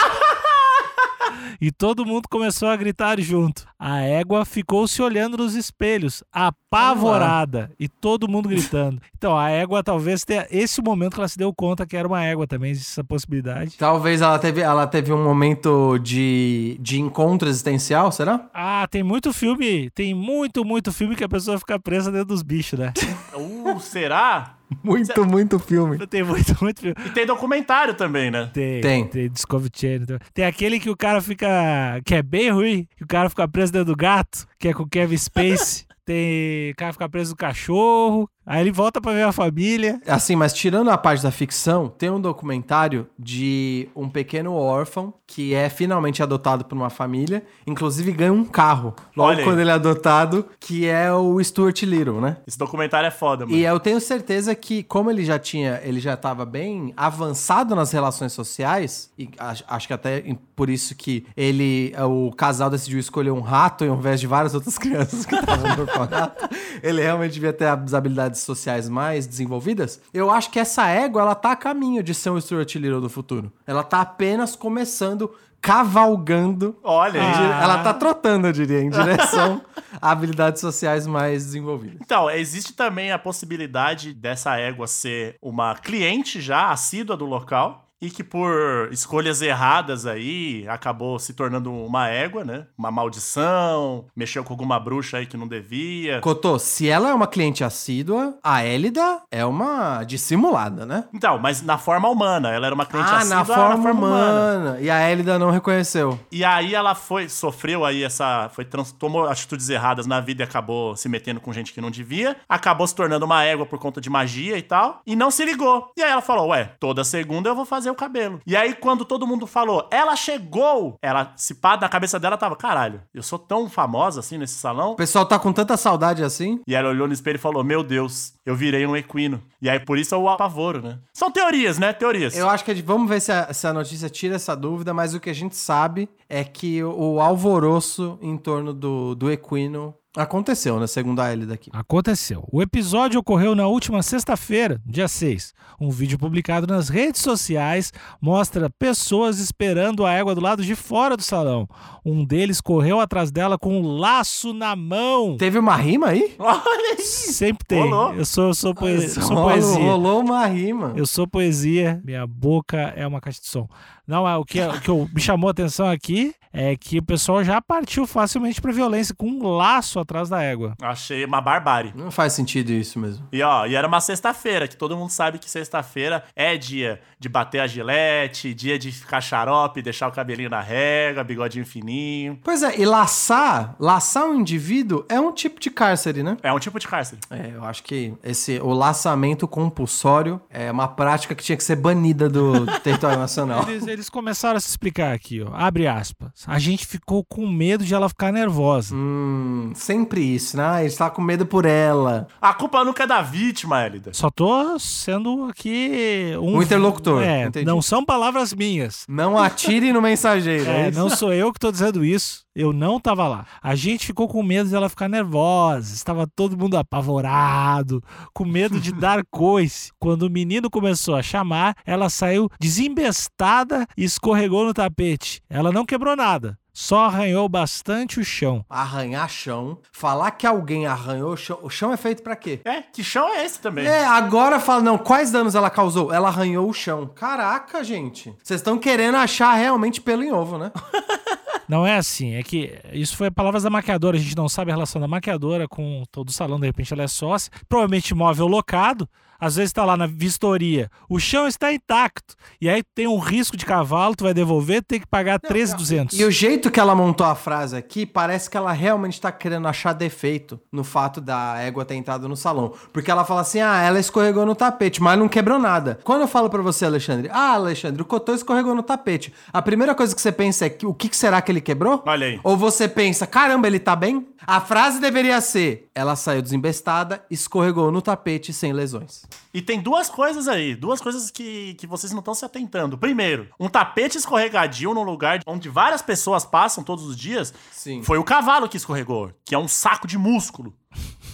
E 1.61 1.73
todo 1.73 2.05
mundo 2.05 2.29
começou 2.29 2.69
a 2.69 2.77
gritar 2.77 3.19
junto. 3.21 3.67
A 3.79 4.01
égua 4.01 4.45
ficou 4.45 4.87
se 4.87 5.01
olhando 5.01 5.39
nos 5.39 5.55
espelhos, 5.55 6.23
apavorada, 6.31 7.71
e 7.81 7.89
todo 7.89 8.29
mundo 8.29 8.49
gritando. 8.49 9.01
Então, 9.17 9.37
a 9.37 9.49
égua 9.51 9.83
talvez 9.83 10.25
tenha 10.25 10.47
esse 10.51 10.83
momento 10.83 11.15
que 11.15 11.21
ela 11.21 11.29
se 11.29 11.39
deu 11.39 11.53
conta 11.55 11.87
que 11.87 11.97
era 11.97 12.07
uma 12.07 12.23
égua 12.23 12.47
também, 12.47 12.71
existe 12.71 12.93
essa 12.93 13.05
possibilidade. 13.05 13.77
Talvez 13.79 14.21
ela 14.21 14.39
teve, 14.39 14.61
ela 14.61 14.87
teve 14.87 15.13
um 15.13 15.23
momento 15.23 15.99
de, 15.99 16.77
de 16.81 17.01
encontro 17.01 17.49
existencial, 17.49 18.13
será? 18.13 18.49
Ah, 18.53 18.87
tem 18.91 19.03
muito 19.03 19.33
filme, 19.33 19.91
tem 19.91 20.15
muito, 20.15 20.65
muito 20.65 20.93
filme 20.93 21.17
que 21.17 21.25
a 21.25 21.29
pessoa 21.29 21.59
fica 21.59 21.79
presa 21.81 22.13
dentro 22.13 22.29
dos 22.29 22.43
bichos, 22.43 22.79
né? 22.79 22.93
Uh, 23.37 23.79
será? 23.81 24.56
Muito, 24.83 25.25
muito 25.25 25.59
filme. 25.59 26.05
Tem 26.07 26.23
muito, 26.23 26.57
muito 26.61 26.81
filme. 26.81 26.97
E 27.05 27.11
tem 27.11 27.27
documentário 27.27 27.95
também, 27.95 28.31
né? 28.31 28.51
Tem, 28.53 28.81
Tem. 28.81 29.07
tem. 29.07 29.29
Discovery 29.31 29.71
Channel. 29.75 30.07
Tem, 30.07 30.19
tem 30.35 30.45
aquele 30.45 30.81
que 30.81 30.91
o 30.91 30.97
cara 30.97 31.21
fica. 31.21 32.01
que 32.05 32.15
é 32.15 32.23
bem 32.23 32.51
ruim, 32.51 32.87
que 32.97 33.05
o 33.05 33.07
cara 33.07 33.29
fica 33.29 33.47
preso 33.47 33.73
dentro 33.73 33.93
do 33.93 33.97
gato, 33.97 34.47
que 34.59 34.69
é 34.69 34.73
com 34.73 34.83
o 34.83 34.89
Kevin 34.89 35.17
Space. 35.17 35.87
tem. 36.05 36.71
O 36.71 36.77
cara 36.77 36.93
fica 36.93 37.09
preso 37.09 37.31
no 37.31 37.37
cachorro. 37.37 38.29
Aí 38.47 38.61
ele 38.61 38.71
volta 38.71 39.01
pra 39.01 39.13
ver 39.13 39.25
a 39.25 39.33
família. 39.33 40.01
Assim, 40.07 40.37
mas 40.37 40.53
tirando 40.53 40.89
a 40.91 40.97
parte 40.97 41.23
da 41.23 41.31
ficção, 41.33 41.89
tem 41.89 42.09
um 42.11 42.21
documentário 42.21 43.09
de 43.19 43.89
um 43.95 44.09
pequeno 44.09 44.53
órfão 44.55 45.13
que 45.27 45.53
é 45.53 45.69
finalmente 45.69 46.23
adotado 46.23 46.65
por 46.65 46.77
uma 46.77 46.89
família, 46.89 47.43
inclusive 47.67 48.13
ganha 48.13 48.33
um 48.33 48.45
carro 48.45 48.95
logo 49.17 49.31
Olha 49.31 49.39
aí. 49.41 49.45
quando 49.45 49.59
ele 49.59 49.71
é 49.71 49.73
adotado, 49.73 50.47
que 50.61 50.87
é 50.87 51.13
o 51.13 51.43
Stuart 51.43 51.83
Little, 51.83 52.21
né? 52.21 52.37
Esse 52.47 52.57
documentário 52.57 53.09
é 53.09 53.11
foda, 53.11 53.45
mano. 53.45 53.59
E 53.59 53.65
eu 53.65 53.81
tenho 53.81 54.01
certeza 54.01 54.55
que, 54.55 54.85
como 54.85 55.11
ele 55.11 55.25
já 55.25 55.37
tinha, 55.39 55.81
ele 55.83 55.99
já 55.99 56.15
estava 56.15 56.45
bem 56.47 56.95
avançado 56.97 57.75
nas 57.75 57.91
relações 57.91 58.33
sociais, 58.33 59.11
e 59.19 59.29
acho, 59.39 59.65
acho 59.67 59.87
que 59.89 59.93
até 59.93 60.21
em- 60.21 60.37
por 60.55 60.71
isso 60.71 60.95
que 60.95 61.27
ele, 61.37 61.93
o 62.09 62.31
casal 62.37 62.71
decidiu 62.71 63.01
escolher 63.01 63.33
um 63.33 63.41
rato 63.41 63.83
ao 63.85 63.97
invés 63.97 64.21
de 64.21 64.29
várias 64.29 64.55
outras 64.55 64.79
crianças 64.79 65.27
que 65.27 65.35
estavam 65.35 65.75
no 65.75 65.83
orfanato, 65.83 66.49
ele 66.83 67.03
realmente 67.03 67.33
devia 67.33 67.53
ter 67.53 67.67
as 67.67 67.93
habilidades 67.95 68.36
sociais 68.45 68.89
mais 68.89 69.27
desenvolvidas. 69.27 70.01
Eu 70.13 70.31
acho 70.31 70.51
que 70.51 70.59
essa 70.59 70.87
égua, 70.89 71.23
ela 71.23 71.35
tá 71.35 71.53
a 71.53 71.57
caminho 71.57 72.03
de 72.03 72.15
ser 72.15 72.31
um 72.31 72.41
Stuart 72.41 72.75
Little 72.75 73.01
do 73.01 73.09
futuro. 73.09 73.53
Ela 73.67 73.83
tá 73.83 74.01
apenas 74.01 74.57
começando, 74.57 75.35
cavalgando 75.61 76.77
Olha 76.83 77.21
Ah. 77.23 77.63
Ela 77.63 77.83
tá 77.83 77.95
trotando, 77.95 78.47
eu 78.47 78.53
diria, 78.53 78.81
em 78.81 78.91
direção 78.91 79.61
a 80.01 80.11
habilidades 80.13 80.61
sociais 80.61 81.07
mais 81.07 81.45
desenvolvidas. 81.45 81.99
Então, 82.01 82.31
existe 82.31 82.73
também 82.73 83.13
a 83.13 83.19
possibilidade 83.19 84.13
dessa 84.13 84.57
égua 84.57 84.87
ser 84.87 85.37
uma 85.41 85.75
cliente 85.75 86.41
já 86.41 86.71
assídua 86.71 87.17
do 87.17 87.25
local 87.25 87.86
e 88.01 88.11
que 88.11 88.23
por 88.23 88.89
escolhas 88.93 89.41
erradas 89.41 90.07
aí 90.07 90.67
acabou 90.69 91.19
se 91.19 91.33
tornando 91.33 91.73
uma 91.73 92.09
égua, 92.09 92.45
né? 92.45 92.67
Uma 92.77 92.91
maldição, 92.91 94.07
mexeu 94.15 94.45
com 94.45 94.53
alguma 94.53 94.79
bruxa 94.79 95.19
aí 95.19 95.27
que 95.27 95.37
não 95.37 95.49
devia. 95.49 96.21
Cotô, 96.21 96.59
se 96.59 96.89
ela 96.89 97.11
é 97.11 97.15
uma 97.15 97.27
cliente 97.27 97.65
assídua, 97.65 98.39
a 98.43 98.63
Élida 98.63 99.23
é 99.31 99.45
uma 99.45 100.05
dissimulada, 100.05 100.85
né? 100.85 101.05
Então, 101.13 101.39
mas 101.39 101.63
na 101.63 101.79
forma 101.79 102.09
humana, 102.09 102.51
ela 102.51 102.67
era 102.67 102.75
uma 102.75 102.87
cliente 102.87 103.11
Ah, 103.11 103.19
assídua 103.19 103.37
na 103.37 103.45
forma, 103.45 103.91
humana. 103.93 104.79
E 104.81 104.91
a 104.91 104.99
Élida 105.01 105.39
não 105.39 105.51
reconheceu. 105.51 106.19
E 106.31 106.45
aí 106.45 106.75
ela 106.75 106.95
foi, 106.95 107.29
sofreu 107.29 107.85
aí 107.85 108.03
essa, 108.03 108.51
foi 108.53 108.65
trans, 108.65 108.93
tomou 108.93 109.27
atitudes 109.29 109.69
erradas 109.69 110.07
na 110.07 110.21
vida 110.21 110.43
e 110.43 110.45
acabou 110.45 110.97
se 110.97 111.09
metendo 111.09 111.41
com 111.41 111.53
gente 111.53 111.73
que 111.73 111.81
não 111.81 111.91
devia, 111.91 112.37
acabou 112.49 112.87
se 112.87 112.95
tornando 112.95 113.25
uma 113.25 113.43
égua 113.45 113.67
por 113.67 113.79
conta 113.79 114.01
de 114.01 114.11
magia 114.11 114.59
e 114.59 114.63
tal, 114.63 115.01
e 115.07 115.17
não 115.17 115.31
se 115.31 115.45
ligou. 115.45 115.91
E 115.97 116.03
aí 116.03 116.11
ela 116.11 116.23
falou, 116.23 116.49
ué, 116.49 116.73
toda 116.79 117.05
segunda 117.05 117.49
eu 117.49 117.55
vou 117.55 117.65
fazer 117.65 117.86
fazer 117.87 117.91
o 117.91 117.95
cabelo. 117.95 118.41
E 118.47 118.57
aí, 118.57 118.75
quando 118.75 119.05
todo 119.05 119.27
mundo 119.27 119.47
falou, 119.47 119.89
ela 119.93 120.17
chegou, 120.17 120.97
ela, 121.01 121.33
se 121.37 121.55
pá, 121.55 121.77
na 121.77 121.89
cabeça 121.89 122.19
dela 122.19 122.37
tava, 122.37 122.57
caralho, 122.57 123.01
eu 123.15 123.23
sou 123.23 123.39
tão 123.39 123.69
famosa 123.69 124.21
assim 124.21 124.39
nesse 124.39 124.55
salão. 124.55 124.93
O 124.93 124.97
pessoal 124.97 125.25
tá 125.25 125.39
com 125.39 125.53
tanta 125.53 125.77
saudade 125.77 126.23
assim. 126.23 126.61
E 126.67 126.75
ela 126.75 126.89
olhou 126.91 127.07
no 127.07 127.13
espelho 127.13 127.37
e 127.37 127.39
falou, 127.39 127.63
meu 127.63 127.83
Deus, 127.83 128.35
eu 128.45 128.55
virei 128.57 128.87
um 128.87 128.97
equino. 128.97 129.43
E 129.63 129.71
aí, 129.71 129.79
por 129.81 129.99
isso 129.99 130.15
é 130.15 130.19
o 130.19 130.29
apavoro, 130.29 130.83
né? 130.83 130.99
São 131.13 131.31
teorias, 131.31 131.79
né? 131.79 131.93
Teorias. 131.93 132.37
Eu 132.37 132.49
acho 132.49 132.65
que 132.65 132.71
a 132.71 132.75
gente- 132.75 132.85
vamos 132.85 133.09
ver 133.09 133.21
se 133.21 133.31
a, 133.33 133.53
se 133.53 133.67
a 133.67 133.73
notícia 133.73 134.09
tira 134.09 134.35
essa 134.37 134.57
dúvida, 134.57 134.93
mas 134.93 135.15
o 135.15 135.21
que 135.21 135.31
a 135.31 135.35
gente 135.35 135.57
sabe 135.57 136.09
é 136.29 136.43
que 136.45 136.83
o, 136.83 137.15
o 137.15 137.21
alvoroço 137.21 138.19
em 138.21 138.37
torno 138.37 138.73
do, 138.75 139.15
do 139.15 139.31
equino 139.31 139.95
aconteceu, 140.17 140.81
né? 140.81 140.87
Segundo 140.87 141.21
a 141.21 141.33
Ellie 141.33 141.47
daqui. 141.47 141.71
Aconteceu. 141.73 142.47
O 142.51 142.63
episódio 142.63 143.21
ocorreu 143.21 143.55
na 143.55 143.67
última 143.67 144.03
sexta-feira, 144.03 144.81
dia 144.87 145.07
6. 145.09 145.55
Um 145.81 145.91
vídeo 145.91 146.19
publicado 146.19 146.67
nas 146.67 146.89
redes 146.89 147.21
sociais 147.21 147.93
mostra 148.21 148.71
pessoas 148.71 149.39
esperando 149.39 150.05
a 150.07 150.13
égua 150.13 150.35
do 150.35 150.41
lado 150.41 150.65
de 150.65 150.75
fora 150.75 151.17
do 151.17 151.23
salão. 151.23 151.69
Um 152.05 152.25
deles 152.25 152.61
correu 152.61 152.99
atrás 153.01 153.31
dela 153.31 153.59
com 153.59 153.79
um 153.81 153.87
laço 153.87 154.53
na 154.55 154.75
mão. 154.75 155.37
Teve 155.37 155.59
uma 155.59 155.77
rima 155.77 156.09
aí? 156.09 156.35
Olha 156.39 156.97
aí. 156.99 157.03
Sempre 157.03 157.67
tem. 157.67 157.81
Rolou. 157.83 158.15
Eu 158.15 158.25
sou, 158.25 158.47
eu 158.49 158.55
sou, 158.55 158.75
poe- 158.75 159.09
sou 159.09 159.23
Rolou- 159.25 159.51
poesia. 159.51 159.79
Rolou 159.79 160.21
uma 160.23 160.47
rima. 160.47 160.93
Eu 160.97 161.07
sou 161.07 161.27
poesia, 161.27 162.01
minha 162.05 162.27
boca 162.27 162.79
é 162.97 163.07
uma 163.07 163.21
caixa 163.21 163.41
de 163.41 163.49
som. 163.49 163.69
Não, 164.07 164.29
é, 164.29 164.37
o 164.37 164.45
que, 164.45 164.61
o 164.61 164.81
que 164.81 164.89
eu- 164.89 165.09
me 165.13 165.21
chamou 165.21 165.49
a 165.49 165.51
atenção 165.51 165.89
aqui 165.89 166.35
é 166.53 166.75
que 166.75 166.99
o 166.99 167.03
pessoal 167.03 167.45
já 167.45 167.61
partiu 167.61 168.07
facilmente 168.07 168.63
pra 168.63 168.73
violência 168.73 169.15
com 169.15 169.27
um 169.29 169.47
laço 169.57 169.99
atrás 169.99 170.29
da 170.31 170.41
égua. 170.43 170.75
Achei 170.81 171.23
uma 171.25 171.41
barbárie. 171.41 171.93
Não 171.95 172.11
faz 172.11 172.33
sentido 172.33 172.71
isso 172.71 172.99
mesmo. 172.99 173.27
E 173.31 173.43
ó, 173.43 173.67
e 173.67 173.75
era 173.75 173.87
uma 173.87 174.01
sexta-feira, 174.01 174.67
que 174.67 174.77
todo 174.77 174.97
mundo 174.97 175.11
sabe 175.11 175.39
que 175.39 175.51
sexta-feira 175.51 176.25
é 176.35 176.57
dia 176.57 176.99
de 177.19 177.29
bater 177.29 177.61
a 177.61 177.67
gilete, 177.67 178.55
dia 178.55 178.79
de 178.79 178.91
ficar 178.91 179.21
xarope, 179.21 179.83
deixar 179.83 180.09
o 180.09 180.13
cabelinho 180.13 180.49
na 180.49 180.61
régua, 180.63 181.23
bigodinho 181.25 181.67
fininho. 181.67 182.39
Pois 182.43 182.63
é, 182.63 182.81
e 182.81 182.87
laçar, 182.87 183.77
laçar 183.79 184.25
um 184.25 184.37
indivíduo 184.41 185.05
é 185.11 185.21
um 185.21 185.33
tipo 185.33 185.61
de 185.61 185.69
cárcere, 185.71 186.23
né? 186.23 186.39
É 186.43 186.51
um 186.53 186.59
tipo 186.59 186.79
de 186.79 186.89
cárcere. 186.89 187.21
É, 187.31 187.51
eu 187.55 187.65
acho 187.65 187.83
que 187.83 188.15
esse, 188.25 188.59
o 188.61 188.73
laçamento 188.73 189.47
compulsório 189.47 190.41
é 190.49 190.71
uma 190.71 190.89
prática 190.89 191.35
que 191.35 191.45
tinha 191.45 191.57
que 191.57 191.65
ser 191.65 191.77
banida 191.77 192.29
do 192.31 192.65
território 192.81 193.19
nacional. 193.19 193.69
Eles, 193.69 193.87
eles 193.97 194.11
começaram 194.11 194.57
a 194.57 194.61
se 194.61 194.69
explicar 194.69 195.15
aqui, 195.15 195.43
ó. 195.43 195.51
Abre 195.55 195.87
aspas. 195.87 196.45
A 196.47 196.59
gente 196.59 196.87
ficou 196.87 197.25
com 197.25 197.49
medo 197.49 197.85
de 197.85 197.95
ela 197.95 198.09
ficar 198.09 198.31
nervosa. 198.33 198.95
Hum, 198.95 199.73
sempre 199.75 200.21
isso, 200.21 200.57
né? 200.57 200.65
Ah, 200.67 200.81
Ele 200.81 200.89
está 200.89 201.09
com 201.11 201.23
medo 201.23 201.47
por 201.47 201.65
ela. 201.65 202.27
A 202.41 202.53
culpa 202.53 202.85
nunca 202.85 203.05
é 203.05 203.07
da 203.07 203.23
vítima, 203.23 203.85
Elida. 203.87 204.13
Só 204.13 204.31
tô 204.31 204.79
sendo 204.79 205.45
aqui 205.45 206.33
um. 206.41 206.57
Um 206.59 206.63
interlocutor, 206.63 207.23
É, 207.23 207.47
entendi. 207.47 207.65
não 207.67 207.81
são 207.81 208.05
palavras 208.05 208.53
minhas. 208.53 209.05
Não 209.09 209.39
atire 209.39 209.93
no 209.93 210.03
mensageiro. 210.03 210.69
É, 210.69 210.89
é 210.89 210.91
não 210.91 211.09
sou 211.09 211.33
eu 211.33 211.53
que 211.53 211.59
tô 211.59 211.73
dizendo 211.73 212.05
isso. 212.05 212.46
Eu 212.59 212.73
não 212.73 212.99
tava 212.99 213.29
lá. 213.29 213.47
A 213.63 213.75
gente 213.75 214.07
ficou 214.07 214.27
com 214.27 214.43
medo 214.43 214.71
de 214.71 214.75
ela 214.75 214.89
ficar 214.89 215.11
nervosa. 215.11 215.93
Estava 215.95 216.27
todo 216.27 216.57
mundo 216.57 216.79
apavorado, 216.79 218.03
com 218.33 218.47
medo 218.47 218.81
de 218.81 218.93
dar 218.99 219.23
coice. 219.31 219.93
Quando 219.99 220.23
o 220.23 220.31
menino 220.31 220.71
começou 220.71 221.15
a 221.15 221.23
chamar, 221.23 221.77
ela 221.85 222.09
saiu 222.09 222.49
desembestada 222.59 223.87
e 223.95 224.05
escorregou 224.05 224.65
no 224.65 224.73
tapete. 224.73 225.43
Ela 225.51 225.71
não 225.71 225.85
quebrou 225.85 226.17
nada, 226.17 226.59
só 226.73 227.05
arranhou 227.05 227.47
bastante 227.47 228.21
o 228.21 228.25
chão. 228.25 228.65
Arranhar 228.71 229.29
chão. 229.29 229.79
Falar 229.93 230.31
que 230.31 230.47
alguém 230.47 230.87
arranhou 230.87 231.33
o 231.33 231.37
chão. 231.37 231.59
O 231.63 231.69
chão 231.69 231.93
é 231.93 231.97
feito 231.99 232.23
pra 232.23 232.37
quê? 232.37 232.61
É, 232.65 232.81
que 232.81 233.05
chão 233.05 233.29
é 233.29 233.45
esse 233.45 233.61
também? 233.61 233.87
É, 233.87 234.07
agora 234.07 234.59
fala, 234.61 234.83
não, 234.83 234.97
quais 234.97 235.31
danos 235.31 235.55
ela 235.55 235.69
causou? 235.69 236.11
Ela 236.11 236.29
arranhou 236.29 236.71
o 236.71 236.75
chão. 236.75 237.07
Caraca, 237.15 237.85
gente. 237.85 238.35
Vocês 238.43 238.61
estão 238.61 238.79
querendo 238.79 239.17
achar 239.17 239.55
realmente 239.55 240.01
pelo 240.01 240.23
em 240.23 240.33
ovo, 240.33 240.57
né? 240.57 240.73
Não 241.69 241.87
é 241.87 241.97
assim, 241.97 242.35
é 242.35 242.43
que 242.43 242.79
isso 242.93 243.17
foi 243.17 243.31
palavras 243.31 243.65
da 243.65 243.71
maquiadora, 243.71 244.17
a 244.17 244.21
gente 244.21 244.37
não 244.37 244.49
sabe 244.49 244.71
a 244.71 244.75
relação 244.75 245.01
da 245.01 245.09
maquiadora 245.09 245.67
com 245.67 246.05
todo 246.13 246.29
o 246.29 246.33
salão, 246.33 246.61
de 246.61 246.67
repente 246.67 246.93
ela 246.93 247.03
é 247.03 247.09
sócia, 247.09 247.51
provavelmente 247.69 248.11
imóvel 248.11 248.47
locado, 248.47 249.09
às 249.41 249.57
vezes 249.57 249.73
tá 249.73 249.85
lá 249.85 249.97
na 249.97 250.07
vistoria, 250.07 250.91
o 251.09 251.19
chão 251.19 251.47
está 251.47 251.73
intacto, 251.73 252.35
e 252.61 252.69
aí 252.69 252.83
tem 252.95 253.07
um 253.07 253.19
risco 253.19 253.57
de 253.57 253.65
cavalo, 253.67 254.15
tu 254.17 254.25
vai 254.25 254.35
devolver, 254.35 254.83
tem 254.83 255.01
que 255.01 255.07
pagar 255.07 255.39
13,200. 255.41 256.19
E 256.19 256.25
o 256.25 256.31
jeito 256.31 256.71
que 256.71 256.79
ela 256.81 256.95
montou 256.95 257.27
a 257.27 257.35
frase 257.35 257.77
aqui, 257.77 258.05
parece 258.07 258.49
que 258.49 258.57
ela 258.57 258.73
realmente 258.73 259.21
tá 259.21 259.31
querendo 259.33 259.67
achar 259.69 259.93
defeito 259.93 260.61
no 260.73 260.85
fato 260.85 261.21
da 261.21 261.59
égua 261.59 261.85
ter 261.85 261.95
entrado 261.95 262.29
no 262.29 262.37
salão. 262.37 262.73
Porque 262.93 263.11
ela 263.11 263.25
fala 263.25 263.41
assim, 263.43 263.61
ah, 263.61 263.81
ela 263.83 263.99
escorregou 264.01 264.47
no 264.47 264.55
tapete, 264.55 265.03
mas 265.03 265.19
não 265.19 265.29
quebrou 265.29 265.59
nada. 265.59 265.99
Quando 266.05 266.23
eu 266.23 266.29
falo 266.29 266.49
pra 266.49 266.63
você, 266.63 266.85
Alexandre, 266.85 267.29
ah, 267.33 267.53
Alexandre, 267.55 268.03
o 268.03 268.05
Cotô 268.05 268.35
escorregou 268.35 268.75
no 268.75 268.83
tapete. 268.83 269.33
A 269.53 269.61
primeira 269.63 269.95
coisa 269.95 270.15
que 270.15 270.21
você 270.21 270.33
pensa 270.33 270.67
é, 270.67 270.71
que- 270.71 270.87
o 270.87 270.95
que 270.95 271.09
que 271.09 271.17
será 271.17 271.41
que 271.43 271.51
ele 271.53 271.61
quebrou? 271.61 272.03
Olha 272.07 272.27
aí. 272.27 272.41
Ou 272.43 272.57
você 272.57 272.89
pensa, 272.89 273.27
caramba, 273.27 273.67
ele 273.67 273.79
tá 273.79 273.95
bem? 273.97 274.27
A 274.47 274.61
frase 274.61 275.01
deveria 275.01 275.41
ser, 275.41 275.89
ela 275.95 276.15
saiu 276.15 276.41
desembestada, 276.41 277.23
escorregou 277.31 277.91
no 277.91 278.01
tapete 278.01 278.53
sem 278.53 278.73
lesões. 278.73 279.26
E 279.53 279.63
tem 279.63 279.81
duas 279.81 280.09
coisas 280.09 280.49
aí, 280.49 280.75
duas 280.75 281.01
coisas 281.01 281.31
que, 281.31 281.75
que 281.75 281.87
vocês 281.87 282.13
não 282.13 282.19
estão 282.19 282.35
se 282.35 282.45
atentando. 282.45 282.99
Primeiro, 282.99 283.49
um 283.59 283.69
tapete 283.69 284.19
escorregadio 284.19 284.93
num 284.93 285.03
lugar 285.03 285.41
onde 285.47 285.69
várias 285.69 286.03
pessoas 286.03 286.45
passam 286.45 286.85
todos 286.85 287.07
os 287.07 287.17
dias. 287.17 287.55
Sim. 287.73 288.03
Foi 288.03 288.19
o 288.19 288.25
cavalo 288.25 288.69
que 288.69 288.77
escorregou, 288.77 289.33
que 289.45 289.55
é 289.55 289.59
um 289.59 289.69
saco 289.69 290.07
de 290.07 290.19
músculo. 290.19 290.75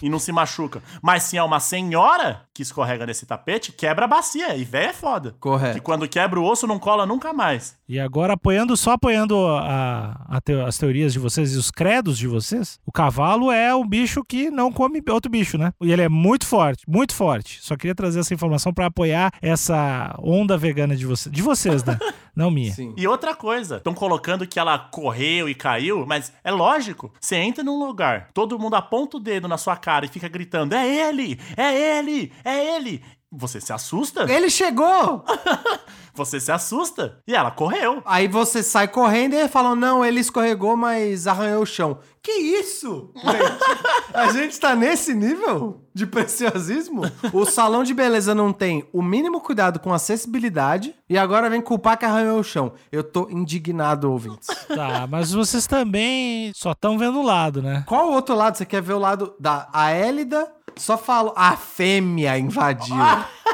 E 0.03 0.09
não 0.09 0.19
se 0.19 0.33
machuca. 0.33 0.83
Mas 1.01 1.23
se 1.23 1.37
é 1.37 1.43
uma 1.45 1.61
senhora 1.61 2.43
que 2.53 2.61
escorrega 2.63 3.07
nesse 3.07 3.25
tapete, 3.25 3.71
quebra 3.71 4.05
a 4.07 4.09
bacia. 4.09 4.57
E 4.57 4.65
véia 4.65 4.89
é 4.89 4.93
foda. 4.93 5.37
Correto. 5.39 5.75
Que 5.75 5.81
quando 5.81 6.09
quebra 6.09 6.41
o 6.41 6.45
osso 6.45 6.67
não 6.67 6.77
cola 6.77 7.07
nunca 7.07 7.33
mais. 7.33 7.77
E 7.89 8.01
agora, 8.01 8.33
apoiando, 8.33 8.77
só 8.77 8.93
apoiando 8.93 9.37
a- 9.47 10.25
a 10.29 10.41
teo- 10.41 10.67
as 10.67 10.77
teorias 10.77 11.13
de 11.13 11.21
vocês 11.21 11.55
e 11.55 11.57
os 11.57 11.71
credos 11.71 12.19
de 12.19 12.27
vocês, 12.27 12.81
o 12.85 12.91
cavalo 12.91 13.53
é 13.53 13.73
um 13.77 13.87
bicho 13.87 14.25
que 14.25 14.51
não 14.51 14.73
come 14.73 15.01
outro 15.09 15.31
bicho, 15.31 15.57
né? 15.57 15.73
E 15.81 15.93
ele 15.93 16.03
é 16.03 16.09
muito 16.09 16.47
forte, 16.47 16.83
muito 16.89 17.15
forte. 17.15 17.61
Só 17.63 17.77
queria 17.77 17.95
trazer 17.95 18.19
essa 18.21 18.35
informação 18.35 18.75
pra 18.75 18.87
apoiar 18.87 19.31
essa 19.41 20.17
onda 20.19 20.59
vegana 20.59 20.97
de, 20.97 21.07
você, 21.07 21.31
de 21.31 21.43
vocês, 21.43 21.85
né? 21.85 21.97
Não 22.35 22.51
minha. 22.51 22.73
Sim. 22.73 22.95
E 22.97 23.07
outra 23.07 23.35
coisa, 23.35 23.77
estão 23.77 23.93
colocando 23.93 24.47
que 24.47 24.59
ela 24.59 24.79
correu 24.79 25.49
e 25.49 25.55
caiu, 25.55 26.07
mas 26.07 26.33
é 26.43 26.51
lógico. 26.51 27.13
Você 27.21 27.37
entra 27.37 27.63
num 27.63 27.79
lugar, 27.79 28.31
todo 28.33 28.59
mundo 28.59 28.75
aponta 28.75 29.19
o 29.19 29.21
dedo 29.21 29.47
na 29.47 29.59
sua 29.59 29.77
cara 29.77 30.07
e 30.07 30.09
fica 30.09 30.29
gritando: 30.29 30.75
é 30.75 30.89
ele, 30.89 31.39
é 31.57 31.99
ele, 31.99 32.33
é 32.45 32.77
ele. 32.77 33.03
Você 33.33 33.61
se 33.61 33.73
assusta? 33.73 34.31
Ele 34.31 34.51
chegou! 34.51 35.25
Você 36.15 36.39
se 36.39 36.53
assusta. 36.53 37.19
E 37.27 37.35
ela 37.35 37.51
correu. 37.51 38.03
Aí 38.05 38.29
você 38.29 38.63
sai 38.63 38.87
correndo 38.87 39.35
e 39.35 39.49
falam, 39.49 39.75
não, 39.75 40.05
ele 40.05 40.21
escorregou, 40.21 40.77
mas 40.77 41.27
arranhou 41.27 41.63
o 41.63 41.67
chão. 41.67 42.01
Que 42.23 42.31
isso? 42.33 43.11
Gente, 43.17 43.55
a 44.13 44.31
gente 44.31 44.61
tá 44.61 44.77
nesse 44.77 45.15
nível 45.15 45.83
de 45.95 46.07
preciosismo? 46.07 47.03
O 47.33 47.47
salão 47.47 47.83
de 47.83 47.95
beleza 47.95 48.35
não 48.35 48.53
tem 48.53 48.87
o 48.93 49.03
mínimo 49.03 49.41
cuidado 49.41 49.81
com 49.81 49.93
acessibilidade 49.93 50.95
e 51.09 51.17
agora 51.17 51.49
vem 51.49 51.63
culpar 51.63 51.97
que 51.97 52.05
arranhou 52.05 52.39
o 52.39 52.45
chão. 52.45 52.75
Eu 52.93 53.03
tô 53.03 53.29
indignado, 53.31 54.11
ouvintes. 54.13 54.49
Tá, 54.69 55.07
mas 55.09 55.33
vocês 55.33 55.67
também 55.67 56.53
só 56.55 56.73
estão 56.73 56.99
vendo 56.99 57.21
o 57.21 57.25
lado, 57.25 57.63
né? 57.63 57.85
Qual 57.87 58.11
o 58.11 58.13
outro 58.13 58.35
lado? 58.35 58.59
Você 58.59 58.67
quer 58.67 58.83
ver 58.83 58.93
o 58.93 58.99
lado 58.99 59.35
da 59.41 59.69
Aélida? 59.73 60.47
Só 60.77 60.97
falo, 60.99 61.33
a 61.37 61.57
fêmea 61.57 62.39
invadiu. 62.39 62.97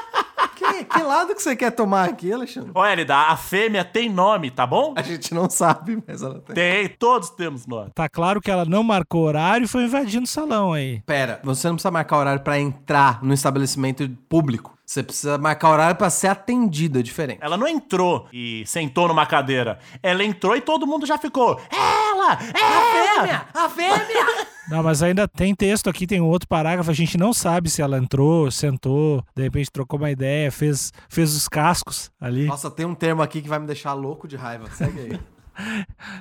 que, 0.59 0.85
que 0.85 1.03
lado 1.03 1.35
que 1.35 1.43
você 1.43 1.57
quer 1.57 1.71
tomar 1.71 2.09
aqui, 2.09 2.33
Alexandre? 2.33 2.71
Ô, 2.75 2.85
Elida, 2.85 3.17
a 3.17 3.37
fêmea 3.37 3.85
tem 3.85 4.09
nome, 4.09 4.51
tá 4.51 4.67
bom? 4.67 4.95
A 4.97 5.03
gente 5.03 5.33
não 5.35 5.49
sabe, 5.49 6.03
mas 6.07 6.23
ela 6.23 6.41
tem. 6.41 6.55
Tem, 6.55 6.89
todos 6.89 7.31
temos 7.31 7.67
nome. 7.67 7.91
Tá 7.95 8.09
claro 8.09 8.41
que 8.41 8.51
ela 8.51 8.65
não 8.65 8.83
marcou 8.83 9.23
horário 9.23 9.65
e 9.65 9.69
foi 9.69 9.85
invadindo 9.85 10.25
o 10.25 10.29
salão 10.29 10.73
aí. 10.73 11.01
Pera, 11.07 11.41
você 11.43 11.69
não 11.69 11.77
precisa 11.77 11.91
marcar 11.91 12.19
horário 12.19 12.43
pra 12.43 12.59
entrar 12.59 13.23
no 13.23 13.33
estabelecimento 13.33 14.09
público. 14.29 14.77
Você 14.85 15.03
precisa 15.03 15.37
marcar 15.37 15.69
horário 15.69 15.97
pra 15.97 16.09
ser 16.09 16.29
atendido, 16.29 16.99
é 16.99 17.03
diferente. 17.03 17.41
Ela 17.43 17.59
não 17.59 17.69
entrou 17.69 18.27
e 18.33 18.65
sentou 18.65 19.07
numa 19.07 19.27
cadeira. 19.27 19.79
Ela 20.03 20.25
entrou 20.25 20.57
e 20.57 20.63
todo 20.63 20.87
mundo 20.87 21.05
já 21.05 21.19
ficou. 21.19 21.61
Ela! 21.71 22.39
É 22.55 23.19
ela! 23.19 23.47
A 23.53 23.69
fêmea! 23.69 24.38
Não, 24.71 24.83
mas 24.83 25.03
ainda 25.03 25.27
tem 25.27 25.55
texto 25.55 25.89
aqui, 25.89 26.07
tem 26.07 26.21
um 26.21 26.27
outro 26.27 26.47
parágrafo. 26.47 26.91
A 26.91 26.95
gente 26.95 27.17
não 27.17 27.33
sabe 27.33 27.71
se 27.71 27.81
ela 27.81 27.99
entrou, 27.99 28.51
sentou, 28.51 29.25
de 29.35 29.43
repente 29.43 29.71
trocou 29.71 29.99
uma 29.99 30.11
ideia, 30.11 30.53
fez, 30.53 30.93
fez 31.09 31.35
os 31.35 31.49
cascos 31.49 32.11
ali. 32.21 32.47
Nossa, 32.47 32.71
tem 32.71 32.85
um 32.85 32.95
termo 32.95 33.23
aqui 33.23 33.41
que 33.41 33.49
vai 33.49 33.59
me 33.59 33.67
deixar 33.67 33.95
louco 33.95 34.29
de 34.29 34.37
raiva. 34.37 34.69
Segue 34.71 35.01
aí. 35.01 35.21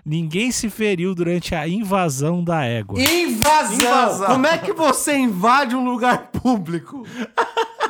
Ninguém 0.06 0.52
se 0.52 0.70
feriu 0.70 1.14
durante 1.14 1.54
a 1.56 1.68
invasão 1.68 2.44
da 2.44 2.64
égua. 2.64 3.00
Invasão! 3.02 3.76
Invasão. 3.78 4.28
Como 4.28 4.48
é 4.48 4.58
que 4.58 4.74
você 4.74 5.16
invade 5.18 5.76
um 5.76 5.86
lugar 5.86 6.28
público? 6.32 7.04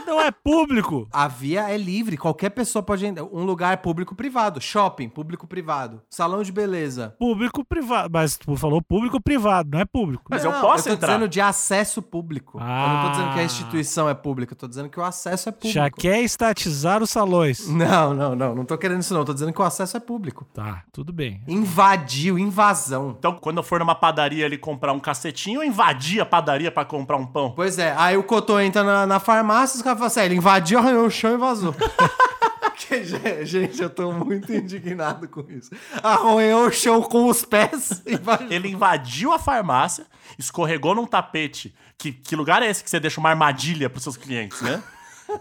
Não 0.05 0.21
é 0.21 0.31
público. 0.31 1.05
A 1.11 1.27
via 1.27 1.69
é 1.69 1.77
livre, 1.77 2.15
qualquer 2.17 2.49
pessoa 2.51 2.81
pode 2.81 3.05
entrar. 3.05 3.25
Um 3.25 3.43
lugar 3.43 3.77
público-privado, 3.79 4.61
shopping, 4.61 5.09
público-privado, 5.09 6.01
salão 6.09 6.41
de 6.43 6.51
beleza. 6.51 7.13
Público 7.19 7.63
privado. 7.65 8.09
Mas 8.13 8.37
tu 8.37 8.55
falou 8.55 8.81
público 8.81 9.19
privado, 9.19 9.69
não 9.71 9.79
é 9.81 9.85
público. 9.85 10.23
Mas 10.29 10.45
eu 10.45 10.51
Não, 10.51 10.61
posso 10.61 10.87
eu 10.87 10.93
tô 10.93 10.97
entrar. 10.97 11.07
dizendo 11.15 11.27
de 11.29 11.41
acesso 11.41 12.01
público. 12.01 12.57
eu 12.57 12.63
não 12.65 13.01
tô 13.03 13.09
dizendo 13.11 13.33
que 13.33 13.39
a 13.39 13.41
Ah. 13.41 13.45
instituição 13.45 14.07
é 14.09 14.13
pública, 14.13 14.53
eu 14.53 14.57
tô 14.57 14.67
dizendo 14.67 14.87
que 14.89 14.97
o 14.99 15.03
acesso 15.03 15.49
é 15.49 15.51
público. 15.51 15.73
Já 15.73 15.89
quer 15.89 16.21
estatizar 16.21 17.03
os 17.03 17.09
salões. 17.09 17.67
Não, 17.67 18.13
não, 18.13 18.33
não, 18.35 18.55
não 18.55 18.63
tô 18.65 18.77
querendo 18.77 19.01
isso 19.01 19.13
não, 19.13 19.25
tô 19.25 19.33
dizendo 19.33 19.51
que 19.51 19.61
o 19.61 19.65
acesso 19.65 19.97
é 19.97 19.99
público. 19.99 20.47
Tá, 20.53 20.83
tudo 20.93 21.11
bem. 21.11 21.36
Invadiu, 21.47 22.39
invasão. 22.39 23.15
Então, 23.17 23.33
quando 23.33 23.57
eu 23.57 23.63
for 23.63 23.79
numa 23.79 23.95
padaria 23.95 24.45
ali 24.45 24.57
comprar 24.57 24.93
um 24.93 24.99
cacetinho, 24.99 25.61
eu 25.61 25.67
invadi 25.67 26.19
a 26.19 26.25
padaria 26.25 26.71
pra 26.71 26.85
comprar 26.85 27.17
um 27.17 27.25
pão. 27.25 27.51
Pois 27.51 27.77
é, 27.77 27.93
aí 27.97 28.15
o 28.17 28.23
Cotô 28.23 28.59
entra 28.59 28.83
na, 28.83 29.05
na 29.05 29.19
farmácia 29.19 29.75
e 29.75 29.77
os 29.77 29.81
caras 29.83 29.97
falam 29.97 30.07
assim, 30.07 30.19
"Ah, 30.19 30.25
ele 30.25 30.35
invadiu, 30.35 30.79
arranhou 30.79 31.05
o 31.05 31.11
chão 31.11 31.33
e 31.33 31.37
vazou. 31.37 31.75
Gente, 33.43 33.81
eu 33.81 33.89
tô 33.89 34.11
muito 34.11 34.53
indignado 34.53 35.27
com 35.27 35.43
isso. 35.49 35.71
Arranhou 36.01 36.67
o 36.67 36.71
chão 36.71 37.01
com 37.01 37.27
os 37.27 37.43
pés 37.43 38.01
e 38.05 38.13
invadiu. 38.13 38.47
Ele 38.51 38.69
invadiu 38.69 39.33
a 39.33 39.39
farmácia, 39.39 40.05
escorregou 40.37 40.95
num 40.95 41.05
tapete. 41.05 41.73
Que, 41.97 42.11
que 42.11 42.35
lugar 42.35 42.61
é 42.61 42.69
esse 42.69 42.83
que 42.83 42.89
você 42.89 42.99
deixa 42.99 43.19
uma 43.19 43.29
armadilha 43.29 43.89
pros 43.89 44.03
seus 44.03 44.15
clientes, 44.15 44.61
né? 44.61 44.81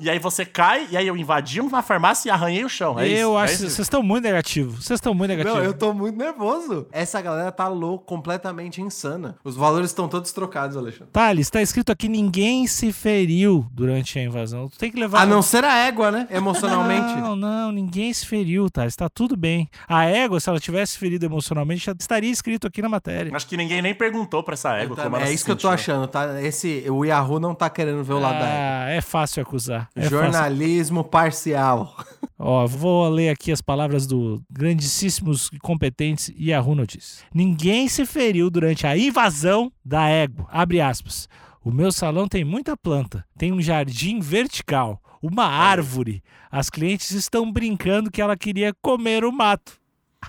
E 0.01 0.11
aí 0.11 0.19
você 0.19 0.45
cai, 0.45 0.89
e 0.91 0.97
aí 0.97 1.07
eu 1.07 1.17
invadi 1.17 1.61
uma 1.61 1.83
farmácia 1.83 2.29
e 2.29 2.31
arranhei 2.31 2.65
o 2.65 2.69
chão. 2.69 2.99
É 2.99 3.07
eu 3.07 3.31
isso, 3.31 3.39
é 3.39 3.43
acho 3.43 3.47
que 3.47 3.65
isso? 3.65 3.77
vocês 3.77 3.87
estão 3.87 4.03
muito 4.03 4.25
negativos. 4.25 4.85
Vocês 4.85 4.99
estão 4.99 5.15
muito 5.15 5.31
negativos. 5.31 5.59
Não, 5.59 5.65
eu 5.65 5.75
tô 5.75 5.93
muito 5.93 6.17
nervoso. 6.19 6.87
Essa 6.93 7.21
galera 7.21 7.51
tá 7.53 7.69
louco, 7.69 8.05
completamente 8.05 8.81
insana. 8.83 9.37
Os 9.45 9.57
valores 9.57 9.91
estão 9.91 10.09
todos 10.09 10.33
trocados, 10.33 10.77
Alexandre. 10.77 11.09
Thales, 11.13 11.51
tá 11.51 11.63
escrito 11.63 11.91
aqui: 11.91 12.09
ninguém 12.09 12.67
se 12.67 12.93
feriu 12.93 13.67
durante 13.73 14.19
a 14.19 14.23
invasão. 14.23 14.69
Tu 14.69 14.79
tem 14.79 14.91
que 14.91 14.99
levar. 14.99 15.23
A 15.23 15.27
não 15.27 15.43
ser 15.43 15.65
a 15.65 15.77
égua, 15.87 16.11
né? 16.11 16.27
Emocionalmente. 16.31 17.17
Não, 17.27 17.35
não, 17.35 17.73
ninguém 17.73 18.13
se 18.13 18.27
feriu, 18.27 18.69
Thales. 18.71 18.95
Tá 18.95 19.09
tudo 19.09 19.37
bem. 19.37 19.69
A 19.89 20.05
égua, 20.05 20.39
se 20.39 20.49
ela 20.49 20.61
tivesse 20.61 20.99
ferido 20.99 21.25
emocionalmente, 21.25 21.87
já 21.87 21.93
estaria 21.99 22.31
escrito 22.31 22.67
aqui 22.67 22.83
na 22.83 22.89
matéria. 22.89 23.35
Acho 23.35 23.47
que 23.47 23.57
ninguém 23.57 23.81
nem 23.81 23.95
perguntou 23.95 24.43
pra 24.43 24.55
essa 24.55 24.75
égua 24.77 24.97
como 24.97 25.17
ela 25.17 25.25
é 25.25 25.29
se 25.29 25.35
isso 25.35 25.45
que 25.45 25.51
eu 25.51 25.57
tô 25.57 25.69
achando, 25.69 26.07
tá? 26.07 26.41
Esse, 26.43 26.85
o 26.89 27.05
Yahoo 27.05 27.41
não 27.41 27.55
tá 27.55 27.69
querendo 27.71 28.05
ver 28.05 28.15
o 28.15 28.19
lado 28.21 28.39
da 28.39 28.47
égua. 28.47 28.87
Ah, 28.87 28.91
é 28.91 29.01
fácil 29.01 29.43
acusar. 29.43 29.76
É 29.95 30.03
fácil. 30.03 30.19
Jornalismo 30.19 31.05
parcial. 31.05 31.97
Ó, 32.39 32.67
vou 32.67 33.09
ler 33.09 33.31
aqui 33.31 33.51
as 33.51 33.63
palavras 33.63 34.07
do 34.07 34.43
grandíssimos 34.51 35.49
e 35.53 35.59
competentes 35.59 36.33
Yahoo 36.39 36.75
Notícias. 36.75 37.25
Ninguém 37.33 37.89
se 37.89 38.05
feriu 38.05 38.51
durante 38.51 38.87
a 38.87 38.97
invasão 38.97 39.73
da 39.85 40.09
égua. 40.09 40.47
Abre 40.51 40.81
aspas. 40.81 41.29
O 41.65 41.71
meu 41.73 41.91
salão 41.91 42.29
tem 42.29 42.45
muita 42.45 42.77
planta, 42.77 43.25
tem 43.37 43.53
um 43.53 43.61
jardim 43.61 44.21
vertical, 44.21 45.03
uma 45.21 45.47
árvore. 45.47 46.23
As 46.51 46.71
clientes 46.71 47.11
estão 47.11 47.51
brincando 47.51 48.11
que 48.11 48.23
ela 48.23 48.37
queria 48.37 48.73
comer 48.81 49.25
o 49.25 49.33
mato. 49.33 49.73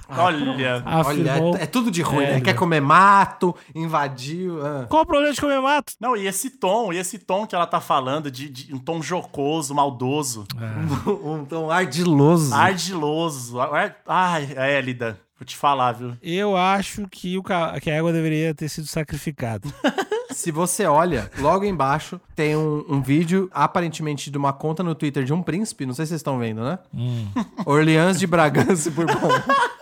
Olha, 0.09 0.83
Afirmou. 0.85 1.51
Olha, 1.53 1.59
é, 1.59 1.63
é 1.63 1.65
tudo 1.65 1.91
de 1.91 2.01
ruim, 2.01 2.23
né? 2.25 2.29
Égua. 2.31 2.41
Quer 2.41 2.53
comer 2.55 2.81
mato, 2.81 3.55
invadiu. 3.75 4.65
ah. 4.65 4.85
Qual 4.89 5.03
o 5.03 5.05
problema 5.05 5.33
de 5.33 5.41
comer 5.41 5.59
mato? 5.61 5.93
não, 5.99 6.15
e 6.15 6.25
esse 6.27 6.49
tom, 6.49 6.91
e 6.93 6.97
esse 6.97 7.17
tom 7.19 7.45
que 7.45 7.53
ela 7.55 7.65
tá 7.67 7.79
falando, 7.81 8.29
de, 8.31 8.49
de 8.49 8.73
um 8.73 8.77
tom 8.79 9.01
jocoso, 9.01 9.73
maldoso, 9.75 10.45
um 11.23 11.43
tom 11.45 11.69
ardiloso. 11.71 12.53
ardiloso. 12.53 13.59
ar- 13.59 13.97
Ai, 14.07 14.47
Élida, 14.77 15.19
vou 15.39 15.45
te 15.45 15.55
falar, 15.57 15.91
viu? 15.93 16.13
Eu 16.21 16.55
acho 16.55 17.07
que, 17.09 17.37
o, 17.37 17.43
que 17.43 17.89
a 17.91 17.93
égua 17.93 18.11
deveria 18.13 18.53
ter 18.53 18.69
sido 18.69 18.87
sacrificada. 18.87 19.67
Se 20.29 20.51
você 20.51 20.85
olha, 20.85 21.31
logo 21.39 21.65
embaixo 21.65 22.19
tem 22.35 22.55
um, 22.55 22.85
um 22.87 23.01
vídeo, 23.01 23.49
aparentemente 23.51 24.29
de 24.29 24.37
uma 24.37 24.53
conta 24.53 24.83
no 24.83 24.93
Twitter 24.93 25.23
de 25.23 25.33
um 25.33 25.41
príncipe, 25.41 25.85
não 25.85 25.93
sei 25.95 26.05
se 26.05 26.09
vocês 26.09 26.19
estão 26.19 26.37
vendo, 26.37 26.61
né? 26.63 26.77
Orleans 27.65 28.19
de 28.19 28.27
Bragança 28.27 28.89
e 28.89 28.91
Bourbon. 28.91 29.15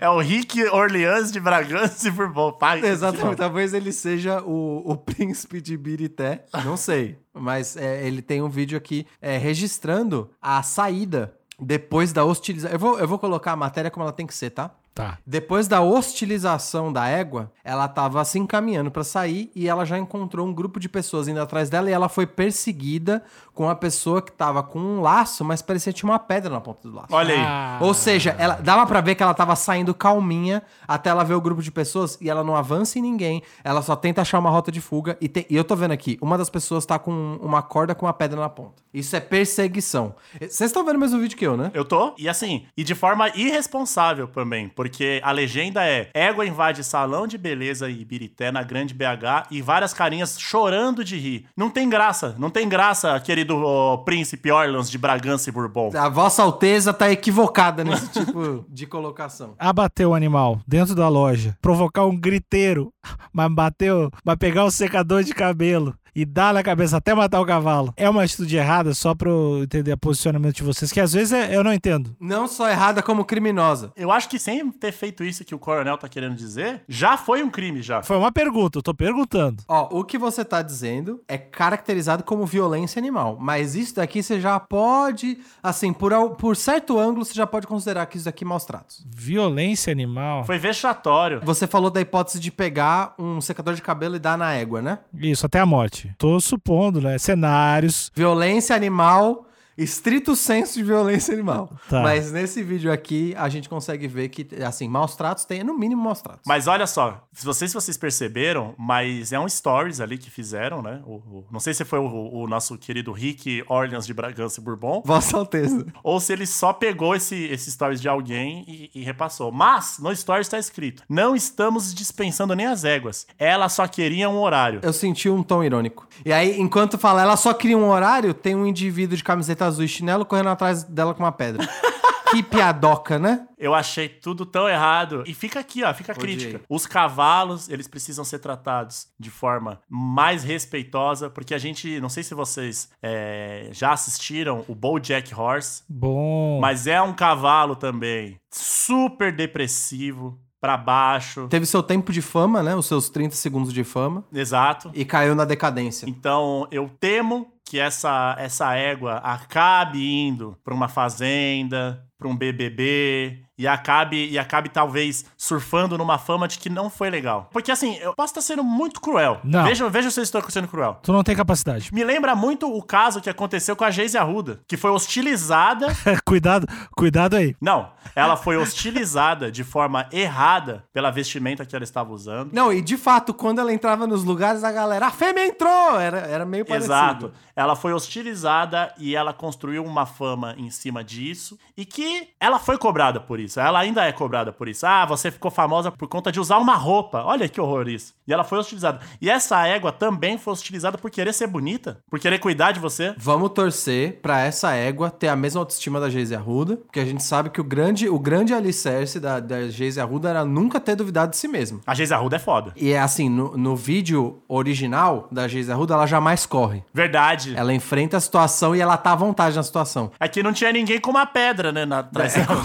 É 0.00 0.08
o 0.08 0.20
Rick 0.20 0.62
Orleans 0.68 1.32
de 1.32 1.40
Bragança 1.40 2.06
e 2.06 2.10
Bourbon. 2.10 2.52
Pai, 2.52 2.84
Exatamente, 2.84 3.36
talvez 3.36 3.74
ele 3.74 3.92
seja 3.92 4.40
o, 4.42 4.82
o 4.84 4.96
príncipe 4.98 5.60
de 5.60 5.76
Birité, 5.76 6.44
não 6.64 6.76
sei. 6.76 7.18
Mas 7.34 7.76
é, 7.76 8.06
ele 8.06 8.22
tem 8.22 8.40
um 8.40 8.48
vídeo 8.48 8.78
aqui 8.78 9.06
é, 9.20 9.36
registrando 9.36 10.30
a 10.40 10.62
saída 10.62 11.34
depois 11.60 12.12
da 12.12 12.22
hostilização. 12.22 12.72
Eu 12.72 12.78
vou, 12.78 12.98
eu 12.98 13.08
vou 13.08 13.18
colocar 13.18 13.52
a 13.52 13.56
matéria 13.56 13.90
como 13.90 14.04
ela 14.04 14.12
tem 14.12 14.26
que 14.26 14.34
ser, 14.34 14.50
tá? 14.50 14.70
Tá. 14.98 15.16
Depois 15.24 15.68
da 15.68 15.80
hostilização 15.80 16.92
da 16.92 17.06
égua, 17.06 17.52
ela 17.62 17.86
tava 17.86 18.24
se 18.24 18.36
encaminhando 18.38 18.90
pra 18.90 19.04
sair 19.04 19.48
e 19.54 19.68
ela 19.68 19.84
já 19.84 19.96
encontrou 19.96 20.44
um 20.46 20.52
grupo 20.52 20.80
de 20.80 20.88
pessoas 20.88 21.28
indo 21.28 21.40
atrás 21.40 21.70
dela 21.70 21.88
e 21.88 21.92
ela 21.92 22.08
foi 22.08 22.26
perseguida 22.26 23.22
com 23.54 23.64
uma 23.64 23.74
pessoa 23.76 24.20
que 24.20 24.32
tava 24.32 24.62
com 24.62 24.78
um 24.78 25.00
laço, 25.00 25.44
mas 25.44 25.62
parecia 25.62 25.92
que 25.92 26.00
tinha 26.00 26.10
uma 26.10 26.18
pedra 26.18 26.50
na 26.52 26.60
ponta 26.60 26.88
do 26.88 26.94
laço. 26.94 27.08
Olha 27.10 27.34
aí. 27.34 27.40
Ah, 27.40 27.78
Ou 27.80 27.94
seja, 27.94 28.34
ela 28.38 28.54
dava 28.56 28.86
pra 28.86 29.00
ver 29.00 29.14
que 29.14 29.22
ela 29.22 29.34
tava 29.34 29.54
saindo 29.56 29.94
calminha 29.94 30.62
até 30.86 31.10
ela 31.10 31.22
ver 31.24 31.34
o 31.34 31.40
grupo 31.40 31.62
de 31.62 31.70
pessoas 31.70 32.18
e 32.20 32.28
ela 32.28 32.42
não 32.42 32.56
avança 32.56 32.98
em 32.98 33.02
ninguém, 33.02 33.42
ela 33.62 33.82
só 33.82 33.94
tenta 33.94 34.22
achar 34.22 34.38
uma 34.40 34.50
rota 34.50 34.72
de 34.72 34.80
fuga 34.80 35.16
e, 35.20 35.28
tem- 35.28 35.46
e 35.48 35.56
eu 35.56 35.62
tô 35.64 35.76
vendo 35.76 35.92
aqui, 35.92 36.18
uma 36.20 36.36
das 36.36 36.50
pessoas 36.50 36.84
tá 36.84 36.98
com 36.98 37.38
uma 37.40 37.62
corda 37.62 37.94
com 37.94 38.06
uma 38.06 38.12
pedra 38.12 38.40
na 38.40 38.48
ponta. 38.48 38.82
Isso 38.92 39.14
é 39.14 39.20
perseguição. 39.20 40.14
Vocês 40.40 40.62
estão 40.62 40.84
vendo 40.84 40.96
o 40.96 41.00
mesmo 41.00 41.18
vídeo 41.20 41.36
que 41.36 41.46
eu, 41.46 41.56
né? 41.56 41.70
Eu 41.74 41.84
tô. 41.84 42.14
E 42.18 42.28
assim, 42.28 42.66
e 42.76 42.82
de 42.82 42.94
forma 42.94 43.28
irresponsável 43.36 44.26
também, 44.26 44.68
porque 44.68 44.87
a 45.22 45.32
legenda 45.32 45.84
é: 45.84 46.10
égua 46.14 46.46
invade 46.46 46.84
salão 46.84 47.26
de 47.26 47.36
beleza 47.36 47.88
e 47.88 48.00
Ibirité 48.00 48.50
na 48.50 48.62
Grande 48.62 48.94
BH 48.94 49.48
e 49.50 49.60
várias 49.62 49.92
carinhas 49.92 50.38
chorando 50.38 51.04
de 51.04 51.16
rir. 51.16 51.46
Não 51.56 51.70
tem 51.70 51.88
graça, 51.88 52.34
não 52.38 52.50
tem 52.50 52.68
graça, 52.68 53.18
querido 53.20 53.56
ó, 53.56 53.98
príncipe 53.98 54.50
Orleans 54.50 54.90
de 54.90 54.98
Bragança 54.98 55.48
e 55.48 55.52
Bourbon. 55.52 55.90
A 55.94 56.08
Vossa 56.08 56.42
Alteza 56.42 56.92
tá 56.92 57.10
equivocada 57.10 57.84
nesse 57.84 58.08
tipo 58.12 58.64
de 58.68 58.86
colocação. 58.86 59.54
abater 59.58 60.06
o 60.06 60.14
animal 60.14 60.60
dentro 60.66 60.94
da 60.94 61.08
loja, 61.08 61.56
provocar 61.60 62.04
um 62.06 62.16
griteiro, 62.16 62.92
mas 63.32 63.52
bateu, 63.52 64.10
mas 64.24 64.36
pegar 64.36 64.64
o 64.64 64.70
secador 64.70 65.22
de 65.22 65.34
cabelo 65.34 65.94
e 66.20 66.24
dar 66.24 66.52
na 66.52 66.62
cabeça 66.62 66.96
até 66.96 67.14
matar 67.14 67.40
o 67.40 67.46
cavalo. 67.46 67.92
É 67.96 68.08
uma 68.10 68.24
atitude 68.24 68.56
errada 68.56 68.92
só 68.94 69.14
pra 69.14 69.28
eu 69.30 69.62
entender 69.62 69.92
o 69.92 69.96
posicionamento 69.98 70.56
de 70.56 70.62
vocês, 70.64 70.90
que 70.90 71.00
às 71.00 71.12
vezes 71.12 71.32
é- 71.32 71.54
eu 71.54 71.62
não 71.62 71.72
entendo. 71.72 72.16
Não 72.20 72.48
só 72.48 72.68
errada 72.68 73.02
como 73.02 73.24
criminosa. 73.24 73.92
Eu 73.96 74.10
acho 74.10 74.28
que 74.28 74.38
sem 74.38 74.68
ter 74.70 74.90
feito 74.92 75.22
isso 75.22 75.44
que 75.44 75.54
o 75.54 75.58
coronel 75.58 75.96
tá 75.96 76.08
querendo 76.08 76.34
dizer, 76.34 76.82
já 76.88 77.16
foi 77.16 77.42
um 77.42 77.50
crime 77.50 77.82
já. 77.82 78.02
Foi 78.02 78.16
uma 78.16 78.32
pergunta, 78.32 78.78
eu 78.78 78.82
tô 78.82 78.92
perguntando. 78.92 79.62
Ó, 79.68 80.00
o 80.00 80.04
que 80.04 80.18
você 80.18 80.44
tá 80.44 80.60
dizendo 80.62 81.20
é 81.28 81.38
caracterizado 81.38 82.24
como 82.24 82.44
violência 82.46 82.98
animal, 82.98 83.36
mas 83.40 83.74
isso 83.76 83.94
daqui 83.96 84.22
você 84.22 84.40
já 84.40 84.58
pode, 84.58 85.38
assim, 85.62 85.92
por, 85.92 86.12
por 86.36 86.56
certo 86.56 86.98
ângulo, 86.98 87.24
você 87.24 87.34
já 87.34 87.46
pode 87.46 87.66
considerar 87.66 88.06
que 88.06 88.16
isso 88.16 88.24
daqui 88.24 88.42
é 88.44 88.46
maus 88.46 88.64
tratos. 88.64 89.04
Violência 89.08 89.92
animal. 89.92 90.44
Foi 90.44 90.58
vexatório. 90.58 91.40
Você 91.44 91.66
falou 91.66 91.90
da 91.90 92.00
hipótese 92.00 92.40
de 92.40 92.50
pegar 92.50 93.14
um 93.18 93.40
secador 93.40 93.74
de 93.74 93.82
cabelo 93.82 94.16
e 94.16 94.18
dar 94.18 94.36
na 94.36 94.52
égua, 94.54 94.82
né? 94.82 94.98
Isso, 95.14 95.46
até 95.46 95.60
a 95.60 95.66
morte. 95.66 96.07
Tô 96.16 96.40
supondo, 96.40 97.00
né? 97.00 97.18
Cenários. 97.18 98.10
Violência 98.14 98.74
animal, 98.74 99.44
estrito 99.78 100.34
senso 100.36 100.74
de 100.74 100.82
violência 100.82 101.32
animal. 101.32 101.70
Tá. 101.88 102.02
Mas 102.02 102.32
nesse 102.32 102.62
vídeo 102.62 102.92
aqui, 102.92 103.34
a 103.38 103.48
gente 103.48 103.68
consegue 103.68 104.06
ver 104.08 104.28
que, 104.28 104.46
assim, 104.64 104.88
maus 104.88 105.14
tratos 105.16 105.44
tem, 105.44 105.62
no 105.62 105.78
mínimo, 105.78 106.02
maus 106.02 106.20
tratos. 106.20 106.42
Mas 106.46 106.66
olha 106.66 106.86
só, 106.86 107.24
se 107.32 107.44
vocês, 107.46 107.70
se 107.70 107.74
vocês 107.74 107.96
perceberam, 107.96 108.74
mas 108.76 109.32
é 109.32 109.38
um 109.38 109.48
stories 109.48 110.00
ali 110.00 110.18
que 110.18 110.30
fizeram, 110.30 110.82
né? 110.82 111.00
O- 111.06 111.14
o- 111.16 111.44
não 111.50 111.60
sei 111.60 111.72
se 111.72 111.84
foi 111.84 111.98
o, 111.98 112.04
o 112.42 112.46
nosso 112.48 112.76
querido 112.76 113.12
Rick 113.12 113.64
Orleans 113.68 114.04
de 114.06 114.12
Bragança 114.12 114.60
e 114.60 114.64
Bourbon, 114.64 115.02
Vossa 115.04 115.36
Alteza. 115.36 115.86
ou 116.02 116.18
se 116.18 116.32
ele 116.32 116.46
só 116.46 116.72
pegou 116.72 117.14
esse, 117.14 117.36
esse 117.44 117.70
stories 117.70 118.00
de 118.00 118.08
alguém 118.08 118.64
e, 118.66 118.90
e 119.00 119.04
repassou. 119.04 119.52
Mas 119.52 119.98
no 120.00 120.14
stories 120.14 120.46
está 120.46 120.58
escrito: 120.58 121.02
não 121.08 121.36
estamos 121.36 121.94
dispensando 121.94 122.54
nem 122.56 122.66
as 122.66 122.84
éguas. 122.84 123.26
Ela 123.38 123.68
só 123.68 123.86
queria 123.86 124.28
um 124.28 124.38
horário. 124.40 124.80
Eu 124.82 124.92
senti 124.92 125.28
um 125.28 125.42
tom 125.42 125.62
irônico. 125.62 126.06
E 126.24 126.32
aí, 126.32 126.60
enquanto 126.60 126.98
fala, 126.98 127.22
ela 127.22 127.36
só 127.36 127.54
cria 127.54 127.78
um 127.78 127.88
horário, 127.88 128.34
tem 128.34 128.54
um 128.56 128.66
indivíduo 128.66 129.16
de 129.16 129.22
camiseta 129.22 129.67
azul 129.68 129.84
e 129.84 129.88
chinelo 129.88 130.24
correndo 130.24 130.48
atrás 130.48 130.82
dela 130.82 131.14
com 131.14 131.22
uma 131.22 131.32
pedra. 131.32 131.68
que 132.30 132.42
piadoca, 132.42 133.18
né? 133.18 133.46
Eu 133.58 133.74
achei 133.74 134.08
tudo 134.08 134.44
tão 134.44 134.68
errado. 134.68 135.24
E 135.26 135.34
fica 135.34 135.60
aqui, 135.60 135.82
ó, 135.82 135.92
fica 135.94 136.12
a 136.12 136.14
crítica. 136.14 136.60
Os 136.68 136.86
cavalos, 136.86 137.68
eles 137.68 137.88
precisam 137.88 138.24
ser 138.24 138.38
tratados 138.38 139.08
de 139.18 139.30
forma 139.30 139.80
mais 139.88 140.44
respeitosa, 140.44 141.30
porque 141.30 141.54
a 141.54 141.58
gente, 141.58 142.00
não 142.00 142.08
sei 142.08 142.22
se 142.22 142.34
vocês 142.34 142.90
é, 143.02 143.68
já 143.72 143.92
assistiram 143.92 144.64
o 144.68 144.74
BoJack 144.74 145.34
Horse, 145.34 145.82
Bom. 145.88 146.60
mas 146.60 146.86
é 146.86 147.00
um 147.00 147.12
cavalo 147.12 147.74
também 147.76 148.38
super 148.50 149.34
depressivo, 149.34 150.38
pra 150.60 150.76
baixo. 150.76 151.46
Teve 151.48 151.66
seu 151.66 151.82
tempo 151.82 152.12
de 152.12 152.20
fama, 152.20 152.62
né? 152.62 152.74
Os 152.74 152.86
seus 152.86 153.08
30 153.08 153.34
segundos 153.36 153.72
de 153.72 153.84
fama. 153.84 154.24
Exato. 154.32 154.90
E 154.92 155.04
caiu 155.04 155.34
na 155.34 155.44
decadência. 155.44 156.06
Então, 156.08 156.66
eu 156.70 156.90
temo 157.00 157.52
que 157.68 157.78
essa, 157.78 158.34
essa 158.38 158.74
égua 158.74 159.16
acabe 159.16 160.02
indo 160.02 160.56
pra 160.64 160.72
uma 160.72 160.88
fazenda, 160.88 162.02
pra 162.16 162.26
um 162.26 162.34
BBB, 162.34 163.44
e 163.58 163.66
acabe, 163.66 164.28
e 164.28 164.38
acabe 164.38 164.68
talvez 164.68 165.24
surfando 165.36 165.98
numa 165.98 166.16
fama 166.16 166.46
de 166.46 166.58
que 166.58 166.70
não 166.70 166.88
foi 166.88 167.10
legal. 167.10 167.48
Porque 167.52 167.72
assim, 167.72 167.96
eu 167.96 168.14
posso 168.14 168.30
estar 168.30 168.40
sendo 168.40 168.62
muito 168.62 169.00
cruel. 169.00 169.40
Não. 169.42 169.64
Veja, 169.64 169.88
veja 169.90 170.10
se 170.10 170.20
eu 170.20 170.22
estou 170.22 170.42
sendo 170.48 170.68
cruel. 170.68 170.98
Tu 171.02 171.12
não 171.12 171.24
tem 171.24 171.34
capacidade. 171.34 171.92
Me 171.92 172.04
lembra 172.04 172.36
muito 172.36 172.72
o 172.72 172.82
caso 172.82 173.20
que 173.20 173.28
aconteceu 173.28 173.74
com 173.74 173.84
a 173.84 173.90
Geise 173.90 174.16
Arruda, 174.16 174.60
que 174.68 174.76
foi 174.76 174.90
hostilizada. 174.90 175.88
cuidado, 176.24 176.66
cuidado 176.96 177.36
aí. 177.36 177.56
Não, 177.60 177.90
ela 178.14 178.36
foi 178.36 178.56
hostilizada 178.56 179.50
de 179.50 179.64
forma 179.64 180.06
errada 180.12 180.84
pela 180.92 181.10
vestimenta 181.10 181.66
que 181.66 181.74
ela 181.74 181.84
estava 181.84 182.12
usando. 182.12 182.52
Não, 182.52 182.72
e 182.72 182.80
de 182.80 182.96
fato, 182.96 183.34
quando 183.34 183.60
ela 183.60 183.72
entrava 183.72 184.06
nos 184.06 184.22
lugares, 184.22 184.62
a 184.62 184.70
galera, 184.70 185.06
a 185.06 185.10
fêmea 185.10 185.46
entrou! 185.46 185.98
Era, 185.98 186.18
era 186.18 186.44
meio 186.44 186.64
parecido. 186.64 186.92
Exato. 186.92 187.32
Ela 187.56 187.74
foi 187.74 187.92
hostilizada 187.92 188.94
e 188.98 189.16
ela 189.16 189.32
construiu 189.32 189.84
uma 189.84 190.06
fama 190.06 190.54
em 190.56 190.70
cima 190.70 191.02
disso. 191.02 191.58
E 191.76 191.84
que 191.84 192.28
ela 192.38 192.58
foi 192.58 192.78
cobrada 192.78 193.18
por 193.20 193.40
isso. 193.40 193.47
Ela 193.56 193.80
ainda 193.80 194.04
é 194.04 194.12
cobrada 194.12 194.52
por 194.52 194.68
isso. 194.68 194.86
Ah, 194.86 195.06
você 195.06 195.30
ficou 195.30 195.50
famosa 195.50 195.90
por 195.90 196.08
conta 196.08 196.30
de 196.30 196.40
usar 196.40 196.58
uma 196.58 196.74
roupa. 196.74 197.22
Olha 197.24 197.48
que 197.48 197.60
horror 197.60 197.88
isso. 197.88 198.14
E 198.26 198.32
ela 198.32 198.44
foi 198.44 198.58
hostilizada. 198.58 199.00
E 199.20 199.30
essa 199.30 199.66
égua 199.66 199.92
também 199.92 200.36
foi 200.38 200.52
hostilizada 200.52 200.98
por 200.98 201.10
querer 201.10 201.32
ser 201.32 201.46
bonita, 201.46 201.98
por 202.10 202.18
querer 202.18 202.38
cuidar 202.38 202.72
de 202.72 202.80
você. 202.80 203.14
Vamos 203.16 203.50
torcer 203.50 204.20
pra 204.20 204.40
essa 204.40 204.72
égua 204.74 205.10
ter 205.10 205.28
a 205.28 205.36
mesma 205.36 205.60
autoestima 205.60 206.00
da 206.00 206.10
Geise 206.10 206.34
Arruda, 206.34 206.76
porque 206.76 207.00
a 207.00 207.04
gente 207.04 207.22
sabe 207.22 207.50
que 207.50 207.60
o 207.60 207.64
grande, 207.64 208.08
o 208.08 208.18
grande 208.18 208.52
alicerce 208.52 209.20
da, 209.20 209.40
da 209.40 209.68
Geise 209.68 210.00
Arruda 210.00 210.28
era 210.28 210.44
nunca 210.44 210.80
ter 210.80 210.94
duvidado 210.94 211.30
de 211.30 211.36
si 211.36 211.48
mesmo. 211.48 211.80
A 211.86 211.94
Geise 211.94 212.12
Arruda 212.12 212.36
é 212.36 212.38
foda. 212.38 212.72
E 212.76 212.90
é 212.92 213.00
assim, 213.00 213.28
no, 213.28 213.56
no 213.56 213.76
vídeo 213.76 214.42
original 214.48 215.28
da 215.30 215.46
Geise 215.48 215.70
Arruda, 215.72 215.94
ela 215.94 216.06
jamais 216.06 216.44
corre. 216.46 216.82
Verdade. 216.92 217.54
Ela 217.56 217.72
enfrenta 217.72 218.16
a 218.16 218.20
situação 218.20 218.74
e 218.74 218.80
ela 218.80 218.96
tá 218.96 219.12
à 219.12 219.16
vontade 219.16 219.56
na 219.56 219.62
situação. 219.62 220.10
Aqui 220.18 220.42
não 220.42 220.52
tinha 220.52 220.72
ninguém 220.72 221.00
com 221.00 221.10
uma 221.10 221.26
pedra, 221.26 221.72
né? 221.72 221.84
Na, 221.84 222.00
atrás 222.00 222.34
dela. 222.34 222.56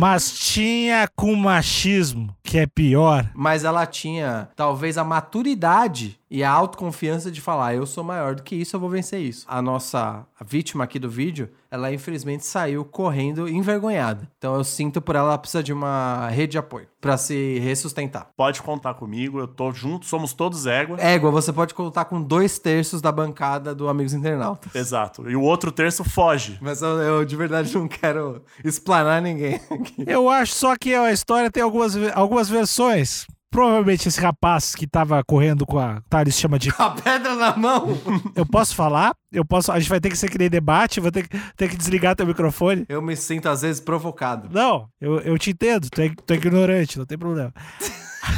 Mas 0.00 0.32
tinha 0.32 1.08
com 1.14 1.34
machismo, 1.34 2.34
que 2.42 2.58
é 2.58 2.66
pior. 2.66 3.30
Mas 3.34 3.64
ela 3.64 3.86
tinha, 3.86 4.48
talvez, 4.56 4.98
a 4.98 5.04
maturidade 5.04 6.18
e 6.34 6.42
a 6.42 6.50
autoconfiança 6.50 7.30
de 7.30 7.40
falar: 7.40 7.76
eu 7.76 7.86
sou 7.86 8.02
maior 8.02 8.34
do 8.34 8.42
que 8.42 8.56
isso, 8.56 8.74
eu 8.74 8.80
vou 8.80 8.90
vencer 8.90 9.20
isso. 9.20 9.46
A 9.48 9.62
nossa 9.62 10.26
a 10.36 10.44
vítima 10.44 10.82
aqui 10.82 10.98
do 10.98 11.08
vídeo, 11.08 11.48
ela 11.70 11.92
infelizmente 11.94 12.44
saiu 12.44 12.84
correndo 12.84 13.48
envergonhada. 13.48 14.28
Então 14.36 14.56
eu 14.56 14.64
sinto 14.64 15.00
por 15.00 15.14
ela, 15.14 15.28
ela 15.28 15.38
precisa 15.38 15.62
de 15.62 15.72
uma 15.72 16.28
rede 16.30 16.52
de 16.52 16.58
apoio 16.58 16.88
pra 17.00 17.16
se 17.16 17.60
ressustentar. 17.60 18.30
Pode 18.36 18.60
contar 18.62 18.94
comigo, 18.94 19.38
eu 19.38 19.46
tô 19.46 19.70
junto, 19.70 20.06
somos 20.06 20.32
todos 20.32 20.66
égua. 20.66 21.00
Égua, 21.00 21.30
você 21.30 21.52
pode 21.52 21.72
contar 21.72 22.06
com 22.06 22.20
dois 22.20 22.58
terços 22.58 23.00
da 23.00 23.12
bancada 23.12 23.72
do 23.72 23.88
Amigos 23.88 24.12
Internautas. 24.12 24.74
Exato. 24.74 25.30
E 25.30 25.36
o 25.36 25.42
outro 25.42 25.70
terço 25.70 26.02
foge. 26.02 26.58
Mas 26.60 26.82
eu, 26.82 26.98
eu 26.98 27.24
de 27.24 27.36
verdade 27.36 27.72
não 27.72 27.86
quero 27.86 28.42
explanar 28.64 29.22
ninguém 29.22 29.54
aqui. 29.70 30.04
Eu 30.04 30.28
acho 30.28 30.52
só 30.52 30.76
que 30.76 30.92
a 30.92 31.12
história 31.12 31.48
tem 31.48 31.62
algumas, 31.62 31.94
algumas 32.12 32.48
versões. 32.48 33.24
Provavelmente 33.54 34.08
esse 34.08 34.20
rapaz 34.20 34.74
que 34.74 34.84
tava 34.84 35.22
correndo 35.22 35.64
com 35.64 35.78
a. 35.78 36.02
Ele 36.20 36.32
se 36.32 36.40
chama 36.40 36.58
de. 36.58 36.70
A 36.76 36.90
pedra 36.90 37.36
na 37.36 37.56
mão. 37.56 37.86
Eu 38.34 38.44
posso 38.44 38.74
falar? 38.74 39.14
Eu 39.30 39.44
posso. 39.44 39.70
A 39.70 39.78
gente 39.78 39.88
vai 39.88 40.00
ter 40.00 40.10
que 40.10 40.18
ser 40.18 40.28
que 40.28 40.36
nem 40.36 40.50
debate, 40.50 40.98
vou 40.98 41.12
ter 41.12 41.28
que, 41.28 41.38
ter 41.56 41.68
que 41.68 41.76
desligar 41.76 42.16
teu 42.16 42.26
microfone. 42.26 42.84
Eu 42.88 43.00
me 43.00 43.14
sinto 43.14 43.48
às 43.48 43.62
vezes 43.62 43.80
provocado. 43.80 44.48
Não, 44.50 44.88
eu, 45.00 45.20
eu 45.20 45.38
te 45.38 45.50
entendo, 45.50 45.88
tu 45.88 46.02
é, 46.02 46.08
tu 46.08 46.32
é 46.32 46.34
ignorante, 46.36 46.98
não 46.98 47.06
tem 47.06 47.16
problema. 47.16 47.54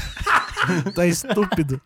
tu 0.95 1.01
é 1.01 1.09
estúpido. 1.09 1.81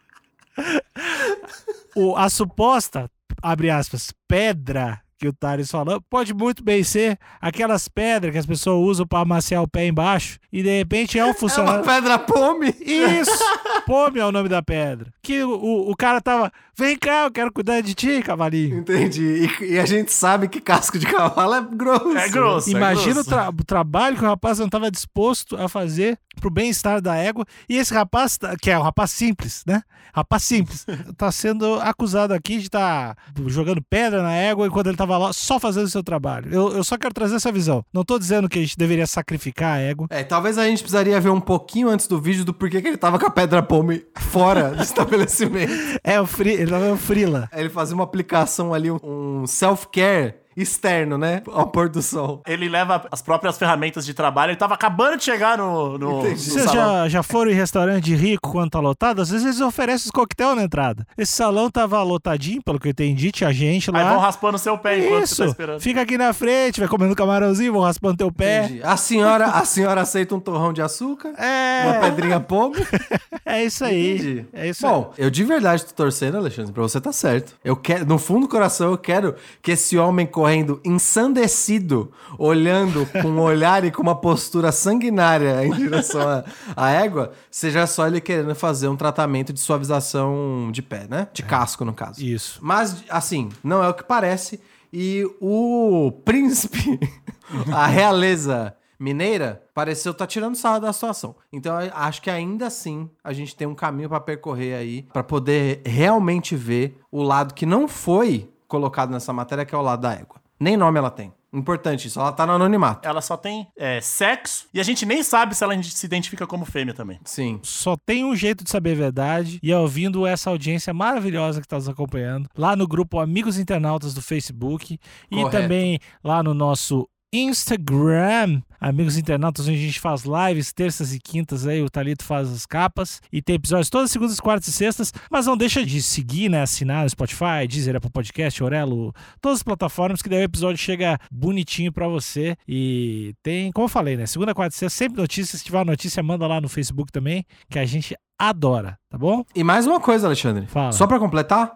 O, 1.95 2.17
a 2.17 2.29
suposta, 2.29 3.09
abre 3.41 3.71
aspas, 3.71 4.13
pedra 4.27 5.01
que 5.21 5.29
o 5.29 5.33
Thales 5.35 5.71
falou, 5.71 6.01
pode 6.09 6.33
muito 6.33 6.65
bem 6.65 6.83
ser 6.83 7.19
aquelas 7.41 7.87
pedras 7.89 8.33
que 8.33 8.39
as 8.39 8.47
pessoas 8.47 8.83
usam 8.89 9.07
pra 9.07 9.19
amaciar 9.21 9.63
o 9.63 9.69
pé 9.69 9.87
embaixo 9.87 10.39
e 10.51 10.63
de 10.63 10.79
repente 10.79 11.19
é 11.19 11.23
um 11.25 11.29
É 11.29 11.31
uma 11.31 11.35
funcionário. 11.39 11.85
pedra 11.85 12.19
pome. 12.19 12.75
Isso! 12.81 13.31
Pome 13.87 14.21
é 14.21 14.25
o 14.25 14.31
nome 14.31 14.49
da 14.49 14.63
pedra. 14.63 15.13
Que 15.23 15.43
o, 15.43 15.51
o, 15.51 15.91
o 15.91 15.97
cara 15.97 16.21
tava, 16.21 16.53
vem 16.77 16.97
cá, 16.97 17.25
eu 17.25 17.31
quero 17.33 17.53
cuidar 17.53 17.81
de 17.81 17.93
ti, 17.95 18.23
cavalinho. 18.23 18.79
Entendi. 18.79 19.49
E, 19.61 19.65
e 19.73 19.79
a 19.81 19.87
gente 19.87 20.13
sabe 20.13 20.47
que 20.49 20.61
casco 20.61 20.97
de 20.99 21.07
cavalo 21.07 21.55
é 21.55 21.63
grosso. 21.75 22.17
É 22.17 22.29
grosso. 22.29 22.71
Imagina 22.71 23.11
o, 23.11 23.15
grosso. 23.15 23.29
tra- 23.31 23.49
o 23.49 23.65
trabalho 23.65 24.17
que 24.17 24.25
o 24.25 24.29
rapaz 24.29 24.59
não 24.59 24.67
estava 24.67 24.91
disposto 24.91 25.57
a 25.57 25.69
fazer 25.69 26.19
pro 26.41 26.51
bem-estar 26.51 27.01
da 27.01 27.17
égua. 27.17 27.45
E 27.69 27.77
esse 27.79 27.93
rapaz, 27.93 28.39
tá- 28.39 28.55
que 28.57 28.71
é 28.71 28.79
um 28.79 28.83
rapaz 28.83 29.11
simples, 29.11 29.65
né? 29.67 29.83
Rapaz 30.13 30.43
simples, 30.45 30.85
tá 31.17 31.31
sendo 31.33 31.75
acusado 31.81 32.33
aqui 32.35 32.59
de 32.59 32.67
estar 32.67 33.17
jogando 33.47 33.83
pedra 33.83 34.23
na 34.23 34.33
égua 34.33 34.67
enquanto 34.67 34.89
ele 34.89 34.97
tava 34.97 35.10
lá 35.19 35.33
só 35.33 35.59
fazendo 35.59 35.85
o 35.85 35.91
seu 35.91 36.03
trabalho. 36.03 36.53
Eu, 36.53 36.73
eu 36.77 36.85
só 36.85 36.97
quero 36.97 37.15
trazer 37.15 37.37
essa 37.37 37.53
visão. 37.53 37.85
Não 37.93 38.05
tô 38.05 38.19
dizendo 38.19 38.49
que 38.49 38.59
a 38.59 38.63
gente 38.63 38.77
deveria 38.77 39.07
sacrificar 39.07 39.77
a 39.77 39.79
égua. 39.79 40.07
É, 40.11 40.23
talvez 40.23 40.59
a 40.59 40.67
gente 40.67 40.81
precisaria 40.81 41.21
ver 41.21 41.31
um 41.31 41.41
pouquinho 41.41 41.89
antes 41.89 42.07
do 42.07 42.21
vídeo 42.21 42.45
do 42.45 42.55
porquê 42.55 42.81
que 42.81 42.89
ele 42.89 42.97
tava 42.97 43.19
com 43.19 43.27
a 43.27 43.31
pedra 43.31 43.63
pome 43.63 44.05
fora 44.17 44.71
do 44.71 44.83
estabelecimento. 44.83 45.73
É 46.03 46.21
o 46.21 46.27
fri, 46.27 46.53
ele 46.53 46.71
tava 46.71 46.89
no 46.89 46.97
frila. 46.97 47.49
Ele 47.53 47.69
fazia 47.69 47.95
uma 47.95 48.05
aplicação 48.05 48.75
ali, 48.75 48.91
um 48.91 49.47
self-care 49.47 50.40
externo, 50.57 51.17
né? 51.17 51.43
Ao 51.53 51.67
pôr 51.69 51.89
do 51.89 52.03
sol. 52.03 52.43
Ele 52.47 52.69
leva 52.69 53.07
as 53.11 53.23
próprias 53.23 53.57
ferramentas 53.59 54.05
de 54.05 54.13
trabalho. 54.15 54.51
Ele 54.51 54.57
tava 54.59 54.75
acabando 54.75 55.17
de 55.17 55.25
chegar 55.25 55.57
no, 55.59 55.97
no, 55.99 55.99
no 55.99 56.21
Entendi. 56.27 56.41
Vocês 56.51 56.71
já, 56.71 57.09
já 57.09 57.23
foram 57.23 57.51
em 57.51 57.55
restaurante 57.55 58.15
rico 58.15 58.51
quando 58.51 58.71
tá 58.71 58.81
lotado? 58.81 59.23
Às 59.23 59.31
vezes 59.31 59.47
eles 59.47 59.61
oferecem 59.61 60.07
os 60.07 60.11
coquetel 60.11 60.55
na 60.55 60.63
entrada. 60.65 61.07
Esse 61.17 61.33
salão 61.33 61.71
tava 61.71 62.03
lotadinho, 62.03 62.63
pelo 62.63 62.79
que 62.79 62.89
eu 62.89 62.91
entendi, 62.91 63.31
tinha 63.33 63.53
gente 63.53 63.91
Aí 63.95 64.03
lá. 64.03 64.11
vão 64.13 64.21
raspando 64.21 64.59
seu 64.59 64.77
pé 64.77 64.99
enquanto 64.99 65.27
você 65.27 65.33
Isso, 65.35 65.43
tá 65.43 65.47
esperando. 65.49 65.81
fica 65.81 66.03
aqui 66.03 66.19
na 66.19 66.33
frente, 66.33 66.81
vai 66.81 66.89
comendo 66.89 67.15
camarãozinho, 67.15 67.73
vão 67.73 67.83
raspando 67.83 68.17
teu 68.19 68.33
pé. 68.33 68.65
Entendi. 68.65 68.81
A 68.83 68.97
senhora, 68.97 69.47
a 69.47 69.65
senhora 69.65 70.01
aceita 70.01 70.35
um 70.35 70.41
torrão 70.41 70.73
de 70.73 70.83
açúcar? 70.83 71.29
Uma 71.31 71.37
É, 71.47 72.01
pedrinha 72.01 72.41
pome? 72.41 72.77
é 73.45 73.65
isso 73.65 73.85
aí. 73.85 74.15
Entendi. 74.15 74.47
É 74.53 74.69
isso 74.69 74.87
Bom, 74.87 75.13
eu 75.17 75.31
de 75.31 75.45
verdade 75.45 75.85
tô 75.85 75.93
torcendo, 75.95 76.37
Alexandre, 76.37 76.73
pra 76.73 76.83
você 76.83 77.01
tá 77.01 77.13
certo. 77.13 77.55
Eu 77.65 77.77
quero, 77.77 78.05
no 78.07 78.19
fundo 78.19 78.43
do 78.43 78.49
coração, 78.49 78.91
eu 78.91 78.99
quero 78.99 79.35
que 79.63 79.73
esse 79.73 79.97
homem 79.97 80.27
correndo 80.41 80.81
ensandecido, 80.83 82.11
olhando 82.39 83.05
com 83.05 83.29
um 83.29 83.41
olhar 83.43 83.85
e 83.85 83.91
com 83.91 84.01
uma 84.01 84.15
postura 84.15 84.73
sanguinária 84.73 85.67
em 85.67 85.71
direção 85.71 86.27
à, 86.27 86.45
à 86.75 86.91
égua, 86.93 87.33
seja 87.51 87.87
só 87.87 88.07
ele 88.07 88.23
querendo 88.23 88.55
fazer 88.55 88.89
um 88.89 88.97
tratamento 88.97 89.53
de 89.53 89.61
suavização 89.61 90.71
de 90.73 90.81
pé, 90.81 91.07
né? 91.11 91.29
De 91.35 91.43
casco, 91.43 91.85
no 91.85 91.93
caso. 91.93 92.25
Isso. 92.25 92.59
Mas, 92.63 93.05
assim, 93.11 93.51
não 93.63 93.85
é 93.85 93.89
o 93.91 93.93
que 93.93 94.03
parece. 94.03 94.59
E 94.91 95.31
o 95.43 96.11
príncipe, 96.25 96.99
a 97.71 97.87
realeza 97.87 98.75
mineira, 98.99 99.63
pareceu 99.75 100.13
estar 100.13 100.27
tirando 100.27 100.57
sarro 100.57 100.81
da 100.81 100.91
situação. 100.91 101.35
Então, 101.53 101.77
acho 101.93 102.23
que 102.23 102.31
ainda 102.31 102.67
assim 102.67 103.11
a 103.23 103.35
gente 103.35 103.55
tem 103.55 103.69
um 103.69 103.75
caminho 103.75 104.09
para 104.09 104.21
percorrer 104.21 104.75
aí, 104.75 105.03
para 105.13 105.23
poder 105.23 105.83
realmente 105.85 106.57
ver 106.57 106.99
o 107.13 107.23
lado 107.23 107.53
que 107.53 107.67
não 107.67 107.87
foi 107.87 108.49
colocado 108.71 109.11
nessa 109.11 109.33
matéria, 109.33 109.67
que 109.67 109.75
é 109.75 109.79
o 109.79 109.83
lado 109.83 110.01
da 110.01 110.15
égua. 110.15 110.37
Nem 110.59 110.77
nome 110.77 110.99
ela 110.99 111.11
tem. 111.11 111.33
Importante 111.53 112.07
isso, 112.07 112.21
ela 112.21 112.31
tá 112.31 112.47
no 112.47 112.53
anonimato. 112.53 113.09
Ela 113.09 113.21
só 113.21 113.37
tem 113.37 113.67
é, 113.77 114.01
sexo 114.01 114.69
e 114.73 114.79
a 114.79 114.85
gente 114.85 115.05
nem 115.05 115.21
sabe 115.21 115.53
se 115.53 115.65
ela 115.65 115.83
se 115.83 116.07
identifica 116.07 116.47
como 116.47 116.65
fêmea 116.65 116.95
também. 116.95 117.19
Sim. 117.25 117.59
Só 117.65 117.97
tem 117.97 118.25
um 118.25 118.37
jeito 118.37 118.63
de 118.63 118.71
saber 118.71 118.93
a 118.93 118.97
verdade 118.97 119.59
e 119.61 119.73
é 119.73 119.77
ouvindo 119.77 120.25
essa 120.25 120.49
audiência 120.49 120.95
maravilhosa 120.95 121.61
que 121.61 121.67
está 121.67 121.77
nos 121.77 121.89
acompanhando 121.89 122.49
lá 122.57 122.77
no 122.77 122.87
grupo 122.87 123.19
Amigos 123.19 123.59
Internautas 123.59 124.15
do 124.15 124.23
Facebook 124.23 124.97
e 125.29 125.35
Correto. 125.35 125.51
também 125.51 125.99
lá 126.23 126.41
no 126.41 126.55
nosso 126.55 127.09
Instagram, 127.33 128.61
Amigos 128.81 129.17
Internautas, 129.17 129.69
onde 129.69 129.79
a 129.79 129.81
gente 129.81 130.01
faz 130.01 130.25
lives 130.25 130.73
terças 130.73 131.15
e 131.15 131.21
quintas 131.21 131.65
aí, 131.65 131.81
o 131.81 131.89
Talito 131.89 132.25
faz 132.25 132.51
as 132.51 132.67
capas 132.67 133.21
e 133.33 133.41
tem 133.41 133.55
episódios 133.55 133.89
todas 133.89 134.11
segundas, 134.11 134.41
quartas 134.41 134.69
e 134.69 134.73
sextas, 134.73 135.13
mas 135.31 135.47
não 135.47 135.57
deixa 135.57 135.85
de 135.85 136.03
seguir, 136.03 136.49
né, 136.49 136.63
assinar 136.63 137.05
no 137.05 137.11
Spotify, 137.11 137.69
Deezer, 137.69 137.95
Apple 137.95 138.11
Podcast, 138.11 138.65
Orelo, 138.65 139.15
todas 139.41 139.59
as 139.59 139.63
plataformas 139.63 140.23
que 140.23 140.29
daí 140.29 140.41
o 140.41 140.45
episódio 140.45 140.79
chega 140.79 141.19
bonitinho 141.31 141.93
pra 141.93 142.09
você 142.09 142.57
e 142.67 143.33
tem, 143.45 143.71
como 143.71 143.85
eu 143.85 143.89
falei, 143.89 144.17
né, 144.17 144.27
segunda, 144.27 144.53
quarta 144.53 144.75
e 144.75 144.79
sexta, 144.79 144.99
sempre 144.99 145.21
notícias, 145.21 145.61
se 145.61 145.65
tiver 145.65 145.79
uma 145.79 145.85
notícia, 145.85 146.23
manda 146.23 146.47
lá 146.49 146.61
no 146.61 146.69
Facebook 146.69 147.13
também, 147.13 147.45
que 147.69 147.79
a 147.79 147.87
gente 147.87 148.17
adora, 148.37 148.99
tá 149.09 149.17
bom? 149.17 149.45
E 149.55 149.63
mais 149.63 149.87
uma 149.87 150.01
coisa, 150.01 150.27
Alexandre. 150.27 150.67
Fala. 150.67 150.91
Só 150.91 151.07
para 151.07 151.19
completar, 151.21 151.75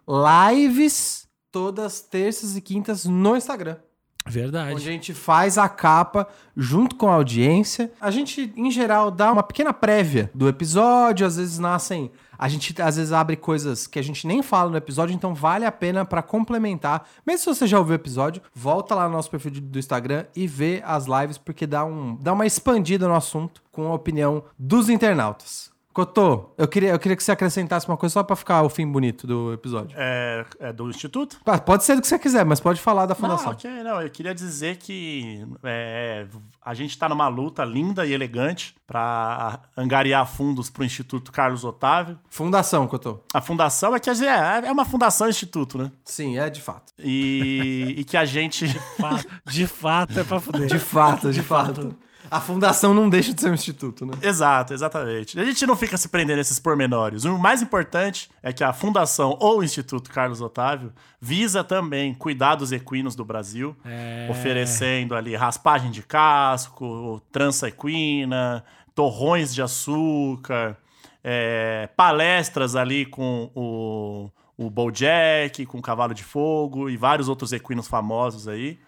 lives 0.51 1.29
todas 1.53 2.01
terças 2.01 2.57
e 2.57 2.61
quintas 2.61 3.05
no 3.05 3.37
Instagram. 3.37 3.77
Verdade. 4.26 4.72
Onde 4.74 4.88
a 4.88 4.92
gente 4.92 5.12
faz 5.12 5.58
a 5.58 5.68
capa 5.68 6.26
junto 6.56 6.96
com 6.96 7.08
a 7.08 7.14
audiência. 7.14 7.92
A 8.00 8.10
gente, 8.10 8.52
em 8.56 8.70
geral, 8.70 9.10
dá 9.10 9.30
uma 9.30 9.42
pequena 9.42 9.72
prévia 9.72 10.30
do 10.34 10.48
episódio. 10.48 11.26
Às 11.26 11.37
vezes 11.37 11.58
nascem. 11.58 12.10
A 12.38 12.48
gente 12.48 12.80
às 12.80 12.96
vezes 12.96 13.12
abre 13.12 13.37
coisas 13.37 13.87
que 13.87 13.98
a 13.98 14.02
gente 14.02 14.26
nem 14.26 14.42
fala 14.42 14.70
no 14.70 14.76
episódio, 14.76 15.14
então 15.14 15.34
vale 15.34 15.64
a 15.64 15.72
pena 15.72 16.04
pra 16.04 16.22
complementar. 16.22 17.06
Mesmo 17.24 17.38
se 17.40 17.60
você 17.60 17.66
já 17.66 17.78
ouviu 17.78 17.92
o 17.92 17.96
episódio, 17.96 18.42
volta 18.52 18.94
lá 18.94 19.06
no 19.08 19.14
nosso 19.14 19.30
perfil 19.30 19.52
do 19.52 19.78
Instagram 19.78 20.24
e 20.34 20.46
vê 20.46 20.82
as 20.84 21.06
lives, 21.06 21.38
porque 21.38 21.66
dá, 21.66 21.84
um, 21.84 22.16
dá 22.16 22.32
uma 22.32 22.46
expandida 22.46 23.06
no 23.06 23.14
assunto 23.14 23.62
com 23.70 23.87
a 23.87 23.94
opinião 23.94 24.44
dos 24.58 24.88
internautas. 24.88 25.73
Cotô, 25.94 26.50
eu 26.59 26.66
queria, 26.66 26.90
eu 26.90 26.98
queria 26.98 27.16
que 27.16 27.22
você 27.22 27.30
acrescentasse 27.30 27.87
uma 27.87 27.96
coisa 27.96 28.12
só 28.14 28.22
pra 28.24 28.35
ficar 28.35 28.62
o 28.62 28.68
fim 28.68 28.85
bonito 28.85 29.28
do 29.28 29.52
episódio. 29.52 29.94
É, 29.96 30.44
é 30.59 30.72
do 30.72 30.90
Instituto? 30.90 31.38
Ah, 31.46 31.57
Pode 31.57 31.85
ser 31.85 31.94
do 31.94 32.02
que 32.02 32.09
você 32.09 32.18
quiser, 32.18 32.44
mas 32.44 32.59
pode 32.59 32.80
falar 32.80 33.07
da 33.07 33.14
Não, 33.14 33.20
fundação. 33.20 33.52
ok, 33.52 33.70
não, 33.85 34.02
eu 34.02 34.11
queria 34.11 34.35
dizer 34.35 34.76
que 34.76 35.46
é, 35.62 36.26
a 36.61 36.74
gente 36.74 36.90
está 36.90 37.09
numa 37.09 37.28
luta 37.28 37.64
linda 37.64 38.04
e 38.04 38.12
elegante 38.12 38.74
para 38.87 39.61
angariar 39.76 40.26
fundos 40.26 40.68
para 40.68 40.83
o 40.83 40.85
Instituto 40.85 41.30
Carlos 41.30 41.64
Otávio. 41.64 42.18
Fundação, 42.28 42.88
Cotô. 42.88 43.20
A 43.33 43.40
fundação 43.40 43.94
é 43.94 44.00
que 44.00 44.11
é, 44.11 44.66
é 44.66 44.72
uma 44.72 44.85
fundação 44.85 45.28
instituto, 45.28 45.78
né? 45.78 45.92
Sim, 46.04 46.37
é 46.38 46.50
de 46.50 46.61
fato. 46.61 46.92
E, 46.98 47.94
e 47.98 48.04
que 48.04 48.16
a 48.16 48.24
gente. 48.24 48.66
Fa- 48.98 49.22
De 49.46 49.66
fato 49.68 50.18
é 50.18 50.24
pra 50.24 50.40
fuder. 50.40 50.66
De 50.66 50.78
fato, 50.80 51.30
de 51.33 51.40
fato. 51.42 51.94
A 52.30 52.40
fundação 52.40 52.92
não 52.94 53.08
deixa 53.08 53.32
de 53.34 53.40
ser 53.40 53.50
um 53.50 53.54
instituto, 53.54 54.04
né? 54.06 54.12
Exato, 54.22 54.72
exatamente. 54.74 55.38
A 55.38 55.44
gente 55.44 55.66
não 55.66 55.76
fica 55.76 55.96
se 55.96 56.08
prendendo 56.08 56.38
nesses 56.38 56.58
pormenores. 56.58 57.24
O 57.24 57.38
mais 57.38 57.62
importante 57.62 58.28
é 58.42 58.52
que 58.52 58.64
a 58.64 58.72
Fundação 58.72 59.37
ou 59.40 59.58
o 59.58 59.62
Instituto 59.64 60.10
Carlos 60.10 60.40
Otávio 60.40 60.92
visa 61.20 61.62
também 61.62 62.12
cuidar 62.14 62.54
dos 62.56 62.72
equinos 62.72 63.14
do 63.14 63.24
Brasil, 63.24 63.76
É. 63.84 64.26
oferecendo 64.30 65.14
ali 65.14 65.34
raspagem 65.37 65.90
de 65.90 66.02
casco, 66.02 67.20
trança 67.30 67.68
equina, 67.68 68.64
torrões 68.94 69.54
de 69.54 69.60
açúcar, 69.62 70.76
é, 71.22 71.88
palestras 71.96 72.76
ali 72.76 73.06
com 73.06 73.50
o, 73.54 74.30
o 74.56 74.70
Bojack, 74.70 75.64
com 75.66 75.78
o 75.78 75.82
Cavalo 75.82 76.14
de 76.14 76.22
Fogo 76.24 76.88
e 76.90 76.96
vários 76.96 77.28
outros 77.28 77.52
equinos 77.52 77.87
famosos 77.88 78.48
aí. 78.48 78.78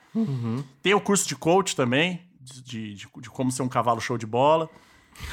Tem 0.82 0.94
o 0.94 1.00
curso 1.00 1.28
de 1.28 1.36
coach 1.36 1.76
também, 1.76 2.22
de, 2.62 2.94
de, 2.94 3.08
de- 3.20 3.30
como 3.30 3.50
ser 3.50 3.62
um 3.62 3.68
cavalo 3.68 4.00
show 4.00 4.16
de 4.16 4.26
bola. 4.26 4.68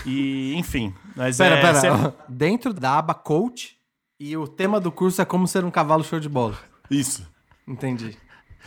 E, 0.05 0.53
enfim. 0.55 0.93
Mas 1.15 1.37
Pera, 1.37 1.55
é, 1.55 1.61
pera. 1.61 1.79
sempre-. 1.79 2.13
Dentro 2.29 2.73
da 2.73 2.97
aba 2.97 3.13
coach 3.13 3.77
e 4.19 4.35
o 4.37 4.47
tema 4.47 4.79
do 4.79 4.91
curso 4.91 5.21
é 5.21 5.25
como 5.25 5.47
ser 5.47 5.63
um 5.65 5.71
cavalo 5.71 6.03
show 6.03 6.19
de 6.19 6.29
bola. 6.29 6.57
Isso. 6.89 7.27
Entendi. 7.67 8.17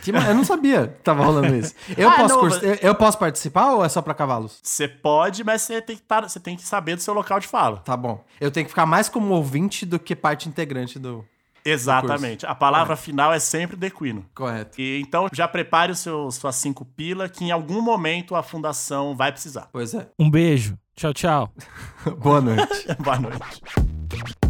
Eu 0.05 0.35
não 0.35 0.43
sabia 0.43 0.87
que 0.89 1.01
tava 1.01 1.23
rolando 1.25 1.55
isso. 1.55 1.73
Eu, 1.97 2.07
Ah, 2.09 2.15
posso 2.17 2.33
não, 2.35 2.39
curso- 2.41 2.63
eu, 2.63 2.75
eu 2.75 2.93
posso 2.95 3.17
participar 3.17 3.71
ou 3.73 3.83
é 3.83 3.89
só 3.89 3.99
pra 3.99 4.13
cavalos? 4.13 4.59
Você 4.61 4.87
pode, 4.87 5.43
mas 5.43 5.63
você 5.63 5.81
tem, 5.81 5.95
que 5.95 6.03
tar- 6.03 6.29
você 6.29 6.39
tem 6.39 6.55
que 6.55 6.61
saber 6.61 6.95
do 6.95 7.01
seu 7.01 7.15
local 7.15 7.39
de 7.39 7.47
fala. 7.47 7.77
Tá 7.77 7.97
bom. 7.97 8.23
Eu 8.39 8.51
tenho 8.51 8.65
que 8.65 8.69
ficar 8.69 8.85
mais 8.85 9.09
como 9.09 9.33
ouvinte 9.33 9.87
do 9.87 9.97
que 9.97 10.15
parte 10.15 10.47
integrante 10.47 10.99
do. 10.99 11.25
Exatamente. 11.69 12.45
A 12.45 12.55
palavra 12.55 12.95
final 12.95 13.33
é 13.33 13.39
sempre 13.39 13.75
do 13.75 13.85
equino. 13.85 14.25
Correto. 14.33 14.79
E, 14.79 15.01
então, 15.01 15.27
já 15.33 15.47
prepare 15.47 15.91
os 15.91 15.99
seus, 15.99 16.35
suas 16.35 16.55
cinco 16.55 16.85
pila, 16.85 17.27
que 17.27 17.45
em 17.45 17.51
algum 17.51 17.81
momento 17.81 18.35
a 18.35 18.43
fundação 18.43 19.15
vai 19.15 19.31
precisar. 19.31 19.67
Pois 19.71 19.93
é. 19.93 20.07
Um 20.17 20.29
beijo. 20.29 20.77
Tchau, 20.95 21.13
tchau. 21.13 21.53
Boa 22.19 22.41
noite. 22.41 22.87
Boa 22.99 23.19
noite. 23.19 24.46